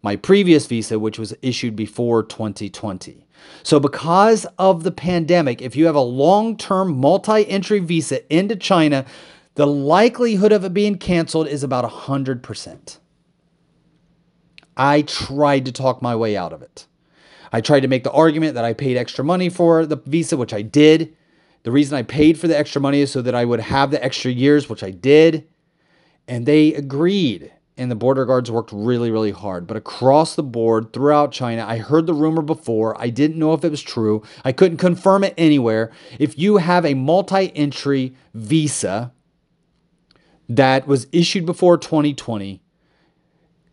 my 0.01 0.15
previous 0.15 0.67
visa, 0.67 0.99
which 0.99 1.17
was 1.17 1.33
issued 1.41 1.75
before 1.75 2.21
2020. 2.21 3.24
So, 3.63 3.79
because 3.79 4.45
of 4.59 4.83
the 4.83 4.91
pandemic, 4.91 5.61
if 5.61 5.75
you 5.75 5.85
have 5.87 5.95
a 5.95 6.01
long 6.01 6.55
term 6.57 6.97
multi 6.97 7.47
entry 7.47 7.79
visa 7.79 8.21
into 8.33 8.55
China, 8.55 9.05
the 9.55 9.65
likelihood 9.65 10.51
of 10.51 10.63
it 10.63 10.73
being 10.73 10.97
canceled 10.97 11.47
is 11.47 11.63
about 11.63 11.89
100%. 11.89 12.97
I 14.77 15.01
tried 15.03 15.65
to 15.65 15.71
talk 15.71 16.01
my 16.01 16.15
way 16.15 16.35
out 16.35 16.53
of 16.53 16.61
it. 16.61 16.85
I 17.51 17.61
tried 17.61 17.79
to 17.81 17.87
make 17.87 18.03
the 18.03 18.11
argument 18.11 18.55
that 18.55 18.65
I 18.65 18.73
paid 18.73 18.97
extra 18.97 19.23
money 19.23 19.49
for 19.49 19.85
the 19.85 19.95
visa, 19.95 20.35
which 20.35 20.53
I 20.53 20.61
did. 20.61 21.15
The 21.63 21.71
reason 21.71 21.97
I 21.97 22.03
paid 22.03 22.37
for 22.37 22.47
the 22.47 22.57
extra 22.57 22.81
money 22.81 22.99
is 22.99 23.11
so 23.11 23.21
that 23.21 23.33
I 23.33 23.45
would 23.45 23.61
have 23.61 23.91
the 23.91 24.03
extra 24.03 24.29
years, 24.29 24.69
which 24.69 24.83
I 24.83 24.91
did. 24.91 25.47
And 26.27 26.45
they 26.45 26.73
agreed 26.73 27.51
and 27.77 27.91
the 27.91 27.95
border 27.95 28.25
guards 28.25 28.49
worked 28.49 28.71
really, 28.71 29.11
really 29.11 29.31
hard. 29.31 29.67
But 29.67 29.77
across 29.77 30.35
the 30.35 30.43
board, 30.43 30.93
throughout 30.93 31.31
China, 31.31 31.65
I 31.67 31.77
heard 31.77 32.05
the 32.07 32.13
rumor 32.13 32.41
before. 32.41 32.99
I 33.01 33.09
didn't 33.09 33.37
know 33.37 33.53
if 33.53 33.63
it 33.63 33.71
was 33.71 33.81
true. 33.81 34.23
I 34.43 34.51
couldn't 34.51 34.77
confirm 34.77 35.23
it 35.23 35.33
anywhere. 35.37 35.91
If 36.17 36.37
you 36.37 36.57
have 36.57 36.85
a 36.85 36.93
multi 36.93 37.55
entry 37.55 38.15
visa 38.33 39.11
that 40.47 40.87
was 40.87 41.07
issued 41.11 41.45
before 41.45 41.77
2020, 41.77 42.61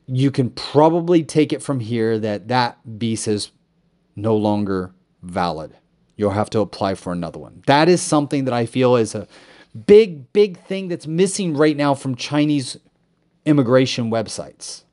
you 0.06 0.30
can 0.30 0.50
probably 0.50 1.23
take 1.23 1.52
it 1.52 1.62
from 1.62 1.80
here 1.80 2.18
that 2.18 2.49
that 2.49 2.78
visa 2.85 3.32
is 3.32 3.50
no 4.16 4.37
longer 4.37 4.94
valid. 5.23 5.76
You'll 6.16 6.30
have 6.30 6.50
to 6.50 6.61
apply 6.61 6.97
for 6.97 7.12
another 7.12 7.38
one. 7.38 7.62
That 7.66 7.88
is 7.88 8.02
something 8.02 8.44
that 8.44 8.54
I 8.54 8.66
feel 8.66 8.97
is 8.97 9.14
a 9.14 9.28
big, 9.87 10.32
big 10.32 10.59
thing 10.59 10.88
that's 10.88 11.06
missing 11.06 11.56
right 11.56 11.76
now 11.76 11.94
from 11.94 12.14
Chinese 12.16 12.76
immigration 13.44 14.11
websites. 14.11 14.84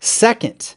Second, 0.00 0.74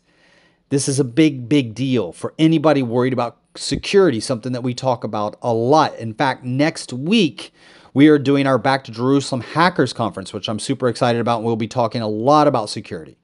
this 0.69 0.87
is 0.87 0.99
a 0.99 1.03
big, 1.03 1.47
big 1.47 1.73
deal 1.73 2.11
for 2.11 2.33
anybody 2.37 2.83
worried 2.83 3.13
about 3.13 3.37
security, 3.55 4.19
something 4.19 4.51
that 4.51 4.63
we 4.63 4.73
talk 4.73 5.03
about 5.03 5.37
a 5.41 5.53
lot. 5.53 5.97
In 5.97 6.13
fact, 6.13 6.43
next 6.43 6.91
week, 6.91 7.53
we 7.93 8.07
are 8.09 8.19
doing 8.19 8.45
our 8.45 8.57
Back 8.57 8.83
to 8.83 8.91
Jerusalem 8.91 9.41
Hackers 9.41 9.93
Conference, 9.93 10.33
which 10.33 10.49
I'm 10.49 10.59
super 10.59 10.89
excited 10.89 11.21
about, 11.21 11.37
and 11.37 11.45
we'll 11.45 11.55
be 11.55 11.67
talking 11.67 12.01
a 12.01 12.07
lot 12.07 12.47
about 12.47 12.69
security. 12.69 13.17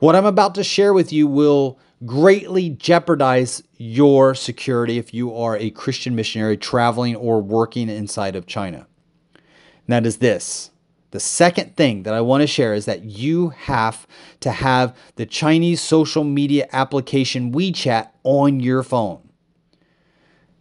What 0.00 0.14
I'm 0.14 0.26
about 0.26 0.54
to 0.56 0.64
share 0.64 0.92
with 0.92 1.12
you 1.12 1.26
will 1.26 1.78
greatly 2.04 2.68
jeopardize 2.68 3.62
your 3.78 4.34
security 4.34 4.98
if 4.98 5.14
you 5.14 5.34
are 5.34 5.56
a 5.56 5.70
Christian 5.70 6.14
missionary 6.14 6.56
traveling 6.56 7.16
or 7.16 7.40
working 7.40 7.88
inside 7.88 8.36
of 8.36 8.46
China. 8.46 8.86
And 9.34 9.88
that 9.88 10.06
is 10.06 10.18
this 10.18 10.70
the 11.14 11.20
second 11.20 11.76
thing 11.76 12.02
that 12.02 12.12
I 12.12 12.20
want 12.20 12.40
to 12.40 12.46
share 12.48 12.74
is 12.74 12.86
that 12.86 13.04
you 13.04 13.50
have 13.50 14.04
to 14.40 14.50
have 14.50 14.96
the 15.14 15.24
Chinese 15.24 15.80
social 15.80 16.24
media 16.24 16.66
application 16.72 17.52
WeChat 17.52 18.08
on 18.24 18.58
your 18.58 18.82
phone. 18.82 19.30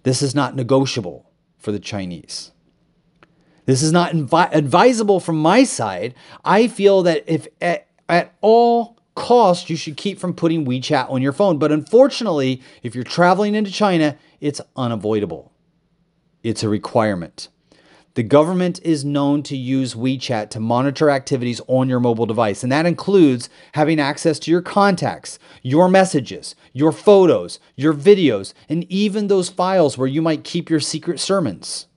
This 0.04 0.22
is 0.22 0.36
not 0.36 0.56
negotiable 0.56 1.28
for 1.58 1.72
the 1.72 1.80
Chinese. 1.80 2.52
This 3.66 3.82
is 3.82 3.92
not 3.92 4.12
invi- 4.12 4.54
advisable 4.54 5.20
from 5.20 5.40
my 5.40 5.64
side. 5.64 6.14
I 6.46 6.68
feel 6.68 7.02
that 7.02 7.24
if 7.26 7.48
at, 7.60 7.88
at 8.08 8.36
all 8.42 9.00
costs 9.16 9.72
you 9.72 9.76
should 9.76 9.98
keep 9.98 10.20
from 10.20 10.36
putting 10.36 10.68
WeChat 10.68 11.10
on 11.10 11.24
your 11.24 11.34
phone, 11.34 11.58
but 11.58 11.72
unfortunately, 11.72 12.62
if 12.84 12.94
you're 12.94 13.04
traveling 13.04 13.56
into 13.56 13.72
China, 13.72 14.20
it's 14.40 14.62
unavoidable. 14.76 15.52
It's 16.44 16.62
a 16.62 16.70
requirement. 16.70 17.48
The 18.16 18.22
government 18.22 18.80
is 18.84 19.04
known 19.04 19.42
to 19.44 19.58
use 19.58 19.96
WeChat 19.96 20.52
to 20.52 20.60
monitor 20.60 21.10
activities 21.10 21.62
on 21.68 21.90
your 21.90 22.00
mobile 22.00 22.28
device, 22.28 22.62
and 22.62 22.72
that 22.72 22.86
includes 22.86 23.50
having 23.74 24.00
access 24.00 24.38
to 24.40 24.52
your 24.52 24.62
contacts, 24.62 25.40
your 25.64 25.90
messages, 25.90 26.54
your 26.74 26.92
photos, 26.92 27.60
your 27.76 27.92
videos, 27.92 28.54
and 28.70 28.84
even 28.84 29.28
those 29.28 29.50
files 29.50 29.98
where 29.98 30.08
you 30.08 30.22
might 30.22 30.44
keep 30.44 30.70
your 30.70 30.80
secret 30.80 31.20
sermons. 31.20 31.88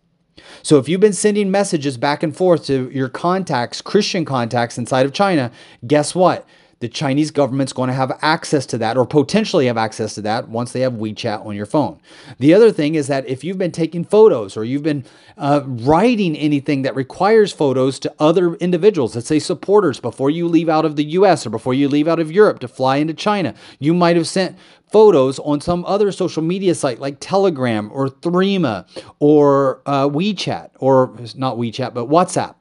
So 0.62 0.78
if 0.78 0.88
you've 0.88 1.02
been 1.02 1.12
sending 1.12 1.50
messages 1.50 1.98
back 1.98 2.22
and 2.22 2.34
forth 2.34 2.64
to 2.66 2.88
your 2.90 3.10
contacts, 3.10 3.82
Christian 3.82 4.24
contacts 4.24 4.78
inside 4.78 5.04
of 5.04 5.12
China, 5.12 5.52
guess 5.86 6.14
what? 6.14 6.46
The 6.80 6.88
Chinese 6.88 7.30
government's 7.30 7.72
going 7.72 7.88
to 7.88 7.94
have 7.94 8.18
access 8.20 8.66
to 8.66 8.78
that 8.78 8.98
or 8.98 9.06
potentially 9.06 9.66
have 9.66 9.78
access 9.78 10.14
to 10.14 10.20
that 10.22 10.48
once 10.48 10.72
they 10.72 10.80
have 10.80 10.94
WeChat 10.94 11.44
on 11.44 11.56
your 11.56 11.64
phone. 11.64 11.98
The 12.38 12.52
other 12.52 12.70
thing 12.70 12.94
is 12.96 13.06
that 13.06 13.26
if 13.26 13.42
you've 13.42 13.56
been 13.56 13.72
taking 13.72 14.04
photos 14.04 14.56
or 14.56 14.64
you've 14.64 14.82
been 14.82 15.04
uh, 15.38 15.62
writing 15.64 16.36
anything 16.36 16.82
that 16.82 16.94
requires 16.94 17.50
photos 17.50 17.98
to 18.00 18.14
other 18.18 18.56
individuals, 18.56 19.14
let's 19.14 19.26
say 19.26 19.38
supporters, 19.38 20.00
before 20.00 20.28
you 20.28 20.46
leave 20.48 20.68
out 20.68 20.84
of 20.84 20.96
the 20.96 21.04
US 21.04 21.46
or 21.46 21.50
before 21.50 21.72
you 21.72 21.88
leave 21.88 22.08
out 22.08 22.20
of 22.20 22.30
Europe 22.30 22.58
to 22.58 22.68
fly 22.68 22.96
into 22.96 23.14
China, 23.14 23.54
you 23.78 23.94
might 23.94 24.16
have 24.16 24.28
sent 24.28 24.58
photos 24.90 25.38
on 25.40 25.62
some 25.62 25.84
other 25.86 26.12
social 26.12 26.42
media 26.42 26.74
site 26.74 27.00
like 27.00 27.16
Telegram 27.20 27.90
or 27.92 28.08
Threema 28.08 28.86
or 29.18 29.80
uh, 29.86 30.08
WeChat 30.08 30.70
or 30.78 31.16
not 31.34 31.56
WeChat, 31.56 31.94
but 31.94 32.08
WhatsApp 32.08 32.54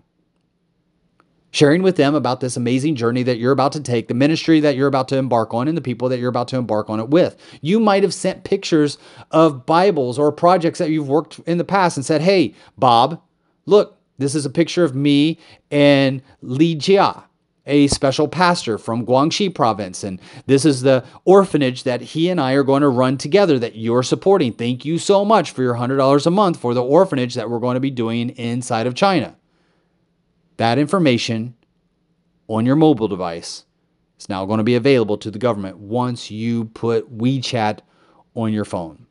sharing 1.56 1.82
with 1.82 1.96
them 1.96 2.14
about 2.14 2.42
this 2.42 2.58
amazing 2.58 2.96
journey 2.96 3.24
that 3.24 3.38
you're 3.38 3.54
about 3.54 3.72
to 3.72 3.80
take, 3.80 4.10
the 4.10 4.14
ministry 4.14 4.60
that 4.60 4.76
you're 4.76 4.90
about 4.90 5.08
to 5.08 5.16
embark 5.16 5.54
on, 5.54 5.70
and 5.70 5.78
the 5.78 5.82
people 5.82 6.10
that 6.10 6.20
you're 6.20 6.28
about 6.28 6.50
to 6.50 6.58
embark 6.58 6.90
on 6.90 7.00
it 7.00 7.10
with. 7.10 7.38
You 7.62 7.80
might 7.80 8.04
have 8.04 8.14
sent 8.14 8.44
pictures 8.44 8.98
of 9.32 9.66
Bibles 9.66 10.20
or 10.20 10.34
projects 10.34 10.80
that 10.80 10.90
you've 10.90 11.08
worked 11.08 11.40
in 11.46 11.58
the 11.58 11.64
past 11.64 11.96
and 11.96 12.06
said, 12.06 12.22
Hey, 12.22 12.56
Bob, 12.78 13.22
look, 13.66 13.98
this 14.18 14.36
is 14.36 14.46
a 14.46 14.50
picture 14.50 14.84
of 14.84 14.96
me 14.96 15.40
and 15.72 16.22
Li 16.42 16.76
Jia. 16.76 17.24
A 17.68 17.88
special 17.88 18.28
pastor 18.28 18.78
from 18.78 19.06
Guangxi 19.06 19.56
province. 19.56 20.04
And 20.04 20.20
this 20.46 20.66
is 20.66 20.82
the 20.82 21.04
orphanage 21.24 21.84
that 21.84 22.02
he 22.02 22.30
and 22.30 22.40
I 22.40 22.52
are 22.52 22.64
going 22.64 22.82
to 22.82 22.90
run 22.90 23.18
together 23.18 23.58
that 23.58 23.76
you're 23.76 24.04
supporting. 24.04 24.52
Thank 24.52 24.86
you 24.86 25.00
so 25.00 25.26
much 25.26 25.50
for 25.50 25.64
your 25.64 25.74
$100 25.74 26.26
a 26.28 26.30
month 26.30 26.60
for 26.60 26.76
the 26.76 26.84
orphanage 26.84 27.34
that 27.34 27.50
we're 27.50 27.58
going 27.60 27.74
to 27.74 27.80
be 27.80 27.90
doing 27.90 28.30
inside 28.32 28.86
of 28.86 28.94
China. 28.94 29.36
That 30.58 30.78
information 30.78 31.56
on 32.48 32.66
your 32.66 32.76
mobile 32.76 33.08
device 33.08 33.66
is 34.20 34.30
now 34.30 34.46
going 34.46 34.60
to 34.60 34.64
be 34.64 34.76
available 34.76 35.18
to 35.18 35.32
the 35.32 35.40
government 35.40 35.78
once 35.78 36.32
you 36.32 36.66
put 36.66 37.18
WeChat 37.18 37.80
on 38.34 38.54
your 38.54 38.66
phone. 38.66 39.06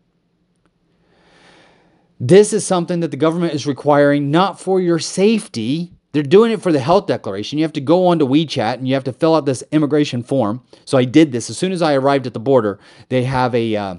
This 2.20 2.52
is 2.52 2.64
something 2.64 3.00
that 3.00 3.10
the 3.10 3.16
government 3.16 3.54
is 3.54 3.66
requiring 3.66 4.30
not 4.30 4.58
for 4.58 4.80
your 4.80 4.98
safety. 4.98 5.92
They're 6.12 6.22
doing 6.22 6.52
it 6.52 6.62
for 6.62 6.72
the 6.72 6.78
health 6.78 7.06
declaration. 7.06 7.58
You 7.58 7.64
have 7.64 7.72
to 7.72 7.80
go 7.80 8.06
onto 8.06 8.26
WeChat 8.26 8.74
and 8.74 8.86
you 8.86 8.94
have 8.94 9.04
to 9.04 9.12
fill 9.12 9.34
out 9.34 9.46
this 9.46 9.64
immigration 9.72 10.22
form. 10.22 10.62
So 10.84 10.96
I 10.96 11.04
did 11.04 11.32
this 11.32 11.50
as 11.50 11.58
soon 11.58 11.72
as 11.72 11.82
I 11.82 11.94
arrived 11.94 12.26
at 12.26 12.32
the 12.32 12.40
border. 12.40 12.78
They 13.08 13.24
have 13.24 13.54
a 13.54 13.76
uh, 13.76 13.96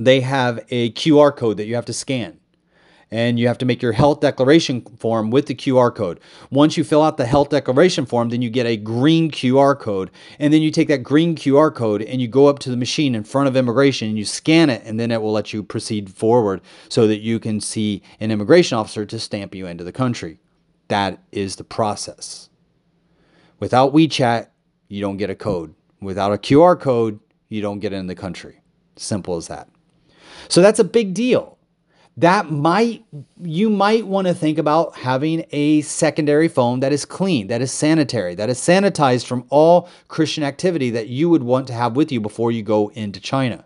they 0.00 0.22
have 0.22 0.64
a 0.70 0.90
QR 0.92 1.36
code 1.36 1.58
that 1.58 1.66
you 1.66 1.74
have 1.74 1.84
to 1.84 1.92
scan 1.92 2.39
and 3.10 3.38
you 3.38 3.48
have 3.48 3.58
to 3.58 3.64
make 3.64 3.82
your 3.82 3.92
health 3.92 4.20
declaration 4.20 4.82
form 4.98 5.30
with 5.30 5.46
the 5.46 5.54
QR 5.54 5.94
code. 5.94 6.20
Once 6.50 6.76
you 6.76 6.84
fill 6.84 7.02
out 7.02 7.16
the 7.16 7.26
health 7.26 7.48
declaration 7.48 8.06
form, 8.06 8.28
then 8.28 8.40
you 8.40 8.50
get 8.50 8.66
a 8.66 8.76
green 8.76 9.30
QR 9.30 9.78
code. 9.78 10.10
And 10.38 10.52
then 10.52 10.62
you 10.62 10.70
take 10.70 10.88
that 10.88 11.02
green 11.02 11.34
QR 11.34 11.74
code 11.74 12.02
and 12.02 12.20
you 12.20 12.28
go 12.28 12.46
up 12.46 12.60
to 12.60 12.70
the 12.70 12.76
machine 12.76 13.14
in 13.14 13.24
front 13.24 13.48
of 13.48 13.56
immigration 13.56 14.08
and 14.08 14.18
you 14.18 14.24
scan 14.24 14.70
it, 14.70 14.82
and 14.84 15.00
then 15.00 15.10
it 15.10 15.20
will 15.20 15.32
let 15.32 15.52
you 15.52 15.62
proceed 15.62 16.10
forward 16.10 16.60
so 16.88 17.06
that 17.06 17.20
you 17.20 17.40
can 17.40 17.60
see 17.60 18.02
an 18.20 18.30
immigration 18.30 18.78
officer 18.78 19.04
to 19.04 19.18
stamp 19.18 19.54
you 19.54 19.66
into 19.66 19.84
the 19.84 19.92
country. 19.92 20.38
That 20.88 21.20
is 21.32 21.56
the 21.56 21.64
process. 21.64 22.48
Without 23.58 23.92
WeChat, 23.92 24.48
you 24.88 25.00
don't 25.00 25.18
get 25.18 25.30
a 25.30 25.34
code. 25.34 25.74
Without 26.00 26.32
a 26.32 26.38
QR 26.38 26.78
code, 26.80 27.20
you 27.48 27.60
don't 27.60 27.80
get 27.80 27.92
in 27.92 28.06
the 28.06 28.14
country. 28.14 28.60
Simple 28.96 29.36
as 29.36 29.48
that. 29.48 29.68
So 30.48 30.62
that's 30.62 30.78
a 30.78 30.84
big 30.84 31.14
deal. 31.14 31.58
That 32.16 32.50
might, 32.50 33.04
you 33.40 33.70
might 33.70 34.06
want 34.06 34.26
to 34.26 34.34
think 34.34 34.58
about 34.58 34.96
having 34.96 35.44
a 35.52 35.80
secondary 35.82 36.48
phone 36.48 36.80
that 36.80 36.92
is 36.92 37.04
clean, 37.04 37.46
that 37.46 37.62
is 37.62 37.72
sanitary, 37.72 38.34
that 38.34 38.50
is 38.50 38.58
sanitized 38.58 39.26
from 39.26 39.46
all 39.48 39.88
Christian 40.08 40.44
activity 40.44 40.90
that 40.90 41.08
you 41.08 41.30
would 41.30 41.42
want 41.42 41.66
to 41.68 41.72
have 41.72 41.96
with 41.96 42.12
you 42.12 42.20
before 42.20 42.52
you 42.52 42.62
go 42.62 42.88
into 42.88 43.20
China. 43.20 43.64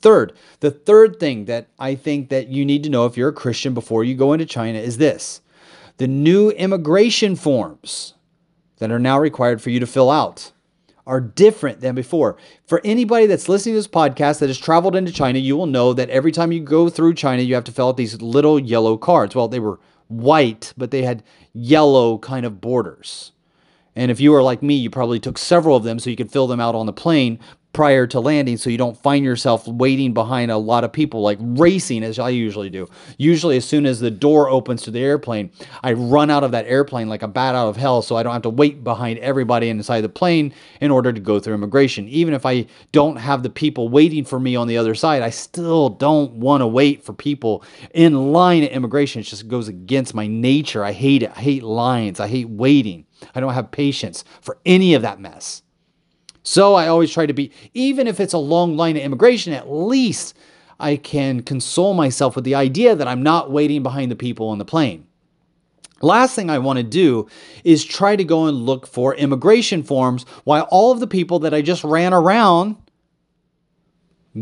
Third, 0.00 0.34
the 0.60 0.70
third 0.70 1.18
thing 1.18 1.46
that 1.46 1.68
I 1.78 1.96
think 1.96 2.28
that 2.28 2.48
you 2.48 2.64
need 2.64 2.84
to 2.84 2.90
know 2.90 3.06
if 3.06 3.16
you're 3.16 3.30
a 3.30 3.34
Christian 3.34 3.74
before 3.74 4.04
you 4.04 4.14
go 4.14 4.32
into 4.32 4.46
China 4.46 4.78
is 4.78 4.98
this 4.98 5.40
the 5.96 6.06
new 6.06 6.50
immigration 6.50 7.34
forms 7.34 8.14
that 8.76 8.92
are 8.92 9.00
now 9.00 9.18
required 9.18 9.60
for 9.60 9.70
you 9.70 9.80
to 9.80 9.86
fill 9.86 10.10
out 10.10 10.52
are 11.08 11.20
different 11.20 11.80
than 11.80 11.94
before. 11.94 12.36
For 12.66 12.80
anybody 12.84 13.26
that's 13.26 13.48
listening 13.48 13.74
to 13.74 13.78
this 13.78 13.88
podcast 13.88 14.38
that 14.38 14.48
has 14.48 14.58
traveled 14.58 14.94
into 14.94 15.10
China, 15.10 15.38
you 15.38 15.56
will 15.56 15.66
know 15.66 15.94
that 15.94 16.10
every 16.10 16.30
time 16.30 16.52
you 16.52 16.60
go 16.60 16.88
through 16.90 17.14
China, 17.14 17.42
you 17.42 17.54
have 17.54 17.64
to 17.64 17.72
fill 17.72 17.88
out 17.88 17.96
these 17.96 18.20
little 18.20 18.58
yellow 18.58 18.96
cards. 18.98 19.34
Well, 19.34 19.48
they 19.48 19.58
were 19.58 19.80
white, 20.08 20.74
but 20.76 20.90
they 20.90 21.02
had 21.02 21.24
yellow 21.54 22.18
kind 22.18 22.44
of 22.44 22.60
borders. 22.60 23.32
And 23.96 24.10
if 24.10 24.20
you 24.20 24.30
were 24.30 24.42
like 24.42 24.62
me, 24.62 24.74
you 24.74 24.90
probably 24.90 25.18
took 25.18 25.38
several 25.38 25.74
of 25.74 25.82
them 25.82 25.98
so 25.98 26.10
you 26.10 26.14
could 26.14 26.30
fill 26.30 26.46
them 26.46 26.60
out 26.60 26.76
on 26.76 26.86
the 26.86 26.92
plane 26.92 27.40
prior 27.72 28.06
to 28.06 28.18
landing 28.18 28.56
so 28.56 28.70
you 28.70 28.78
don't 28.78 28.96
find 28.96 29.24
yourself 29.24 29.68
waiting 29.68 30.12
behind 30.12 30.50
a 30.50 30.56
lot 30.56 30.84
of 30.84 30.92
people, 30.92 31.20
like 31.20 31.38
racing 31.40 32.02
as 32.02 32.18
I 32.18 32.30
usually 32.30 32.70
do. 32.70 32.88
Usually, 33.18 33.56
as 33.56 33.64
soon 33.64 33.86
as 33.86 34.00
the 34.00 34.10
door 34.10 34.48
opens 34.48 34.82
to 34.82 34.90
the 34.90 35.00
airplane, 35.00 35.50
I 35.82 35.92
run 35.92 36.30
out 36.30 36.44
of 36.44 36.52
that 36.52 36.66
airplane 36.66 37.08
like 37.08 37.22
a 37.22 37.28
bat 37.28 37.54
out 37.54 37.68
of 37.68 37.76
hell 37.76 38.02
so 38.02 38.16
I 38.16 38.22
don't 38.22 38.32
have 38.32 38.42
to 38.42 38.50
wait 38.50 38.82
behind 38.82 39.18
everybody 39.20 39.68
inside 39.68 40.00
the 40.00 40.08
plane 40.08 40.54
in 40.80 40.90
order 40.90 41.12
to 41.12 41.20
go 41.20 41.38
through 41.38 41.54
immigration. 41.54 42.08
Even 42.08 42.34
if 42.34 42.46
I 42.46 42.66
don't 42.92 43.16
have 43.16 43.42
the 43.42 43.50
people 43.50 43.88
waiting 43.88 44.24
for 44.24 44.40
me 44.40 44.56
on 44.56 44.66
the 44.66 44.78
other 44.78 44.94
side, 44.94 45.22
I 45.22 45.30
still 45.30 45.90
don't 45.90 46.32
want 46.32 46.62
to 46.62 46.66
wait 46.66 47.04
for 47.04 47.12
people 47.12 47.62
in 47.92 48.32
line 48.32 48.62
at 48.64 48.72
immigration. 48.72 49.20
It 49.20 49.24
just 49.24 49.46
goes 49.46 49.68
against 49.68 50.14
my 50.14 50.26
nature. 50.26 50.84
I 50.84 50.92
hate 50.92 51.22
it. 51.22 51.32
I 51.36 51.40
hate 51.40 51.62
lines. 51.62 52.18
I 52.18 52.28
hate 52.28 52.48
waiting. 52.48 53.06
I 53.34 53.40
don't 53.40 53.54
have 53.54 53.70
patience 53.70 54.24
for 54.40 54.58
any 54.64 54.94
of 54.94 55.02
that 55.02 55.20
mess. 55.20 55.62
So 56.48 56.76
I 56.76 56.88
always 56.88 57.12
try 57.12 57.26
to 57.26 57.34
be, 57.34 57.52
even 57.74 58.06
if 58.06 58.20
it's 58.20 58.32
a 58.32 58.38
long 58.38 58.74
line 58.74 58.96
of 58.96 59.02
immigration, 59.02 59.52
at 59.52 59.70
least 59.70 60.34
I 60.80 60.96
can 60.96 61.42
console 61.42 61.92
myself 61.92 62.34
with 62.34 62.46
the 62.46 62.54
idea 62.54 62.96
that 62.96 63.06
I'm 63.06 63.22
not 63.22 63.50
waiting 63.50 63.82
behind 63.82 64.10
the 64.10 64.16
people 64.16 64.48
on 64.48 64.56
the 64.56 64.64
plane. 64.64 65.06
Last 66.00 66.34
thing 66.34 66.48
I 66.48 66.58
want 66.58 66.78
to 66.78 66.82
do 66.82 67.28
is 67.64 67.84
try 67.84 68.16
to 68.16 68.24
go 68.24 68.46
and 68.46 68.56
look 68.56 68.86
for 68.86 69.14
immigration 69.14 69.82
forms 69.82 70.24
while 70.44 70.66
all 70.70 70.90
of 70.90 71.00
the 71.00 71.06
people 71.06 71.40
that 71.40 71.52
I 71.52 71.60
just 71.60 71.84
ran 71.84 72.14
around 72.14 72.76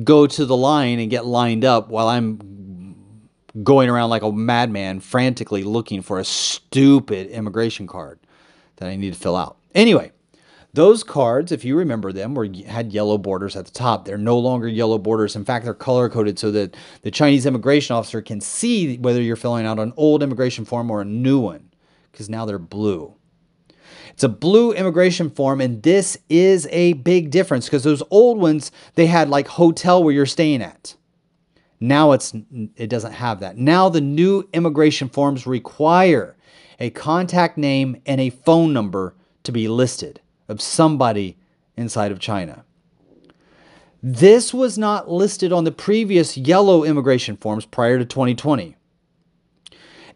go 0.04 0.28
to 0.28 0.46
the 0.46 0.56
line 0.56 1.00
and 1.00 1.10
get 1.10 1.26
lined 1.26 1.64
up 1.64 1.88
while 1.88 2.06
I'm 2.06 3.34
going 3.64 3.88
around 3.88 4.10
like 4.10 4.22
a 4.22 4.30
madman 4.30 5.00
frantically 5.00 5.64
looking 5.64 6.02
for 6.02 6.20
a 6.20 6.24
stupid 6.24 7.30
immigration 7.30 7.88
card 7.88 8.20
that 8.76 8.88
I 8.88 8.94
need 8.94 9.12
to 9.12 9.18
fill 9.18 9.34
out. 9.34 9.56
Anyway, 9.74 10.12
those 10.76 11.02
cards, 11.02 11.52
if 11.52 11.64
you 11.64 11.74
remember 11.74 12.12
them, 12.12 12.34
were 12.34 12.46
had 12.66 12.92
yellow 12.92 13.16
borders 13.16 13.56
at 13.56 13.64
the 13.64 13.70
top. 13.70 14.04
They're 14.04 14.18
no 14.18 14.38
longer 14.38 14.68
yellow 14.68 14.98
borders. 14.98 15.34
In 15.34 15.44
fact, 15.44 15.64
they're 15.64 15.72
color 15.72 16.10
coded 16.10 16.38
so 16.38 16.50
that 16.50 16.76
the 17.00 17.10
Chinese 17.10 17.46
immigration 17.46 17.96
officer 17.96 18.20
can 18.20 18.42
see 18.42 18.98
whether 18.98 19.22
you're 19.22 19.36
filling 19.36 19.64
out 19.64 19.78
an 19.78 19.94
old 19.96 20.22
immigration 20.22 20.66
form 20.66 20.90
or 20.90 21.00
a 21.00 21.06
new 21.06 21.40
one, 21.40 21.70
because 22.12 22.28
now 22.28 22.44
they're 22.44 22.58
blue. 22.58 23.14
It's 24.10 24.22
a 24.22 24.28
blue 24.28 24.72
immigration 24.72 25.30
form, 25.30 25.62
and 25.62 25.82
this 25.82 26.18
is 26.28 26.68
a 26.70 26.92
big 26.92 27.30
difference 27.30 27.64
because 27.64 27.84
those 27.84 28.02
old 28.10 28.38
ones 28.38 28.70
they 28.96 29.06
had 29.06 29.30
like 29.30 29.48
hotel 29.48 30.04
where 30.04 30.12
you're 30.12 30.26
staying 30.26 30.60
at. 30.60 30.94
Now 31.80 32.12
it's 32.12 32.34
it 32.76 32.88
doesn't 32.90 33.12
have 33.12 33.40
that. 33.40 33.56
Now 33.56 33.88
the 33.88 34.02
new 34.02 34.46
immigration 34.52 35.08
forms 35.08 35.46
require 35.46 36.36
a 36.78 36.90
contact 36.90 37.56
name 37.56 38.02
and 38.04 38.20
a 38.20 38.28
phone 38.28 38.74
number 38.74 39.14
to 39.44 39.52
be 39.52 39.68
listed 39.68 40.20
of 40.48 40.60
somebody 40.60 41.36
inside 41.76 42.12
of 42.12 42.18
China. 42.18 42.64
This 44.02 44.54
was 44.54 44.78
not 44.78 45.10
listed 45.10 45.52
on 45.52 45.64
the 45.64 45.72
previous 45.72 46.36
yellow 46.36 46.84
immigration 46.84 47.36
forms 47.36 47.64
prior 47.64 47.98
to 47.98 48.04
2020. 48.04 48.76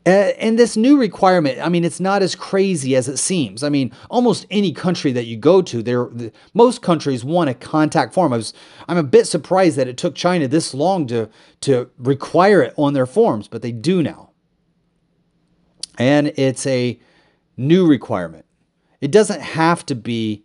Uh, 0.07 0.33
and 0.38 0.59
this 0.59 0.79
new 0.79 0.99
requirement, 0.99 1.59
I 1.61 1.69
mean, 1.69 1.85
it's 1.85 2.01
not 2.01 2.23
as 2.23 2.35
crazy 2.35 2.97
as 2.97 3.07
it 3.07 3.19
seems. 3.19 3.62
I 3.62 3.69
mean, 3.69 3.93
almost 4.09 4.47
any 4.51 4.73
country 4.73 5.12
that 5.12 5.27
you 5.27 5.37
go 5.37 5.61
to, 5.61 5.83
there, 5.83 6.09
most 6.55 6.81
countries 6.81 7.23
want 7.23 7.51
a 7.51 7.55
contact 7.55 8.14
form. 8.14 8.33
I 8.33 8.38
was, 8.38 8.55
I'm 8.88 8.97
a 8.97 9.03
bit 9.03 9.27
surprised 9.27 9.77
that 9.77 9.88
it 9.88 9.99
took 9.99 10.14
China 10.14 10.49
this 10.49 10.73
long 10.73 11.07
to 11.09 11.29
to 11.62 11.90
require 11.99 12.62
it 12.62 12.73
on 12.79 12.95
their 12.95 13.05
forms, 13.05 13.47
but 13.47 13.61
they 13.61 13.73
do 13.73 14.03
now. 14.03 14.31
And 15.99 16.29
it's 16.37 16.66
a 16.66 16.99
new 17.59 17.87
requirement. 17.87 18.47
It 19.00 19.10
doesn't 19.10 19.40
have 19.40 19.86
to 19.86 19.94
be 19.94 20.44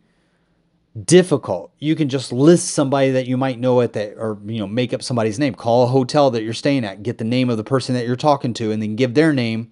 difficult. 1.03 1.73
You 1.77 1.95
can 1.95 2.07
just 2.07 2.31
list 2.31 2.69
somebody 2.69 3.11
that 3.11 3.27
you 3.27 3.35
might 3.35 3.59
know 3.59 3.81
at 3.81 3.93
that, 3.93 4.15
or 4.17 4.39
you 4.45 4.59
know, 4.59 4.67
make 4.67 4.93
up 4.93 5.03
somebody's 5.03 5.39
name. 5.39 5.53
Call 5.53 5.83
a 5.83 5.87
hotel 5.87 6.31
that 6.31 6.43
you're 6.43 6.53
staying 6.53 6.85
at, 6.85 7.03
get 7.03 7.17
the 7.17 7.25
name 7.25 7.49
of 7.49 7.57
the 7.57 7.63
person 7.63 7.95
that 7.95 8.07
you're 8.07 8.15
talking 8.15 8.53
to, 8.53 8.71
and 8.71 8.81
then 8.81 8.95
give 8.95 9.13
their 9.13 9.33
name 9.33 9.71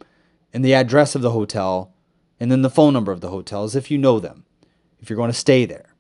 and 0.54 0.64
the 0.64 0.74
address 0.74 1.16
of 1.16 1.22
the 1.22 1.32
hotel, 1.32 1.94
and 2.40 2.52
then 2.52 2.62
the 2.62 2.70
phone 2.70 2.94
number 2.94 3.12
of 3.12 3.22
the 3.22 3.30
hotel, 3.30 3.64
as 3.64 3.76
if 3.76 3.90
you 3.90 3.98
know 3.98 4.20
them, 4.20 4.46
if 5.00 5.10
you're 5.10 5.18
going 5.18 5.32
to 5.32 5.38
stay 5.38 5.66
there. 5.66 5.96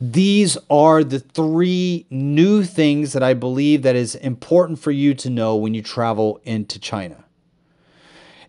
These 0.00 0.56
are 0.70 1.02
the 1.02 1.18
three 1.18 2.06
new 2.08 2.62
things 2.62 3.12
that 3.14 3.22
I 3.22 3.34
believe 3.34 3.82
that 3.82 3.96
is 3.96 4.14
important 4.14 4.78
for 4.78 4.92
you 4.92 5.12
to 5.14 5.28
know 5.28 5.56
when 5.56 5.74
you 5.74 5.82
travel 5.82 6.40
into 6.44 6.78
China. 6.78 7.24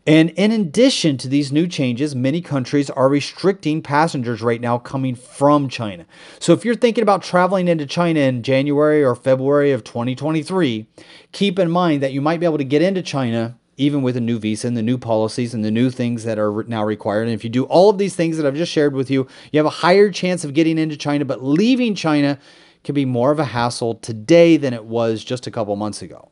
And 0.08 0.32
in 0.32 0.52
addition 0.52 1.18
to 1.18 1.28
these 1.28 1.52
new 1.52 1.68
changes, 1.68 2.16
many 2.16 2.42
countries 2.42 2.90
are 2.90 3.10
restricting 3.10 3.82
passengers 3.82 4.42
right 4.42 4.62
now 4.62 4.78
coming 4.78 5.14
from 5.14 5.70
China. 5.70 6.06
So 6.40 6.54
if 6.54 6.66
you're 6.66 6.76
thinking 6.76 7.02
about 7.02 7.22
traveling 7.22 7.68
into 7.68 7.86
China 7.86 8.22
in 8.22 8.42
January 8.42 9.04
or 9.04 9.16
February 9.16 9.72
of 9.72 9.84
2023, 9.84 10.88
keep 11.32 11.60
in 11.60 11.70
mind 11.70 12.02
that 12.02 12.14
you 12.14 12.22
might 12.22 12.40
be 12.40 12.46
able 12.46 12.58
to 12.58 12.64
get 12.64 12.82
into 12.82 13.02
China 13.02 13.58
even 13.78 14.02
with 14.02 14.18
a 14.18 14.22
new 14.22 14.38
visa 14.38 14.68
and 14.68 14.76
the 14.76 14.82
new 14.82 14.98
policies 14.98 15.54
and 15.54 15.64
the 15.64 15.72
new 15.72 15.90
things 15.90 16.26
that 16.26 16.38
are 16.38 16.64
now 16.64 16.84
required. 16.84 17.24
And 17.24 17.34
if 17.34 17.46
you 17.46 17.50
do 17.50 17.64
all 17.66 17.90
of 17.90 17.98
these 17.98 18.14
things 18.14 18.36
that 18.36 18.46
I've 18.46 18.56
just 18.56 18.74
shared 18.74 18.94
with 18.94 19.10
you, 19.10 19.26
you 19.52 19.60
have 19.60 19.66
a 19.66 19.70
higher 19.70 20.12
chance 20.12 20.44
of 20.44 20.54
getting 20.54 20.78
into 20.78 20.98
China, 20.98 21.24
but 21.24 21.42
leaving 21.44 21.96
China 21.96 22.38
can 22.84 22.94
be 22.94 23.06
more 23.06 23.32
of 23.32 23.40
a 23.40 23.46
hassle 23.46 23.96
today 23.96 24.58
than 24.58 24.74
it 24.74 24.84
was 24.84 25.24
just 25.24 25.48
a 25.48 25.52
couple 25.52 25.76
months 25.78 26.02
ago. 26.02 26.30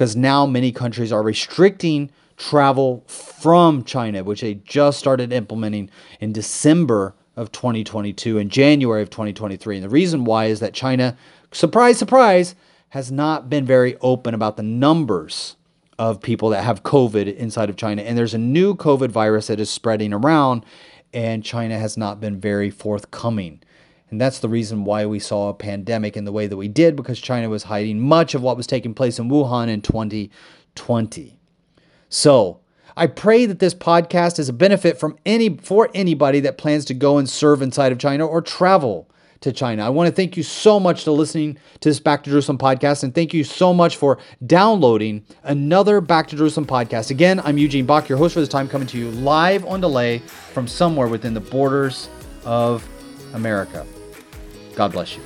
Because 0.00 0.16
now 0.16 0.46
many 0.46 0.72
countries 0.72 1.12
are 1.12 1.22
restricting 1.22 2.10
travel 2.38 3.04
from 3.06 3.84
China, 3.84 4.24
which 4.24 4.40
they 4.40 4.54
just 4.54 4.98
started 4.98 5.30
implementing 5.30 5.90
in 6.20 6.32
December 6.32 7.14
of 7.36 7.52
2022 7.52 8.38
and 8.38 8.50
January 8.50 9.02
of 9.02 9.10
2023. 9.10 9.76
And 9.76 9.84
the 9.84 9.90
reason 9.90 10.24
why 10.24 10.46
is 10.46 10.60
that 10.60 10.72
China, 10.72 11.18
surprise, 11.52 11.98
surprise, 11.98 12.54
has 12.88 13.12
not 13.12 13.50
been 13.50 13.66
very 13.66 13.98
open 14.00 14.32
about 14.32 14.56
the 14.56 14.62
numbers 14.62 15.56
of 15.98 16.22
people 16.22 16.48
that 16.48 16.64
have 16.64 16.82
COVID 16.82 17.36
inside 17.36 17.68
of 17.68 17.76
China. 17.76 18.00
And 18.00 18.16
there's 18.16 18.32
a 18.32 18.38
new 18.38 18.74
COVID 18.74 19.10
virus 19.10 19.48
that 19.48 19.60
is 19.60 19.68
spreading 19.68 20.14
around, 20.14 20.64
and 21.12 21.44
China 21.44 21.78
has 21.78 21.98
not 21.98 22.22
been 22.22 22.40
very 22.40 22.70
forthcoming. 22.70 23.60
And 24.10 24.20
that's 24.20 24.40
the 24.40 24.48
reason 24.48 24.84
why 24.84 25.06
we 25.06 25.18
saw 25.18 25.48
a 25.48 25.54
pandemic 25.54 26.16
in 26.16 26.24
the 26.24 26.32
way 26.32 26.46
that 26.46 26.56
we 26.56 26.68
did, 26.68 26.96
because 26.96 27.20
China 27.20 27.48
was 27.48 27.64
hiding 27.64 28.00
much 28.00 28.34
of 28.34 28.42
what 28.42 28.56
was 28.56 28.66
taking 28.66 28.94
place 28.94 29.18
in 29.18 29.28
Wuhan 29.28 29.68
in 29.68 29.82
2020. 29.82 31.38
So, 32.08 32.60
I 32.96 33.06
pray 33.06 33.46
that 33.46 33.60
this 33.60 33.74
podcast 33.74 34.38
is 34.38 34.48
a 34.48 34.52
benefit 34.52 34.98
from 34.98 35.16
any 35.24 35.56
for 35.56 35.88
anybody 35.94 36.40
that 36.40 36.58
plans 36.58 36.84
to 36.86 36.94
go 36.94 37.18
and 37.18 37.30
serve 37.30 37.62
inside 37.62 37.92
of 37.92 37.98
China 37.98 38.26
or 38.26 38.42
travel 38.42 39.08
to 39.40 39.52
China. 39.52 39.86
I 39.86 39.88
want 39.88 40.08
to 40.08 40.14
thank 40.14 40.36
you 40.36 40.42
so 40.42 40.78
much 40.78 41.04
for 41.04 41.12
listening 41.12 41.56
to 41.80 41.88
this 41.88 42.00
Back 42.00 42.24
to 42.24 42.30
Jerusalem 42.30 42.58
podcast, 42.58 43.02
and 43.02 43.14
thank 43.14 43.32
you 43.32 43.44
so 43.44 43.72
much 43.72 43.96
for 43.96 44.18
downloading 44.46 45.24
another 45.44 46.00
Back 46.00 46.28
to 46.28 46.36
Jerusalem 46.36 46.66
podcast. 46.66 47.10
Again, 47.10 47.40
I'm 47.40 47.56
Eugene 47.56 47.86
Bach, 47.86 48.08
your 48.08 48.18
host 48.18 48.34
for 48.34 48.40
this 48.40 48.48
time, 48.48 48.68
coming 48.68 48.88
to 48.88 48.98
you 48.98 49.10
live 49.12 49.64
on 49.64 49.80
delay 49.80 50.18
from 50.18 50.68
somewhere 50.68 51.08
within 51.08 51.32
the 51.32 51.40
borders 51.40 52.08
of 52.44 52.86
America. 53.32 53.86
God 54.74 54.92
bless 54.92 55.16
you. 55.16 55.22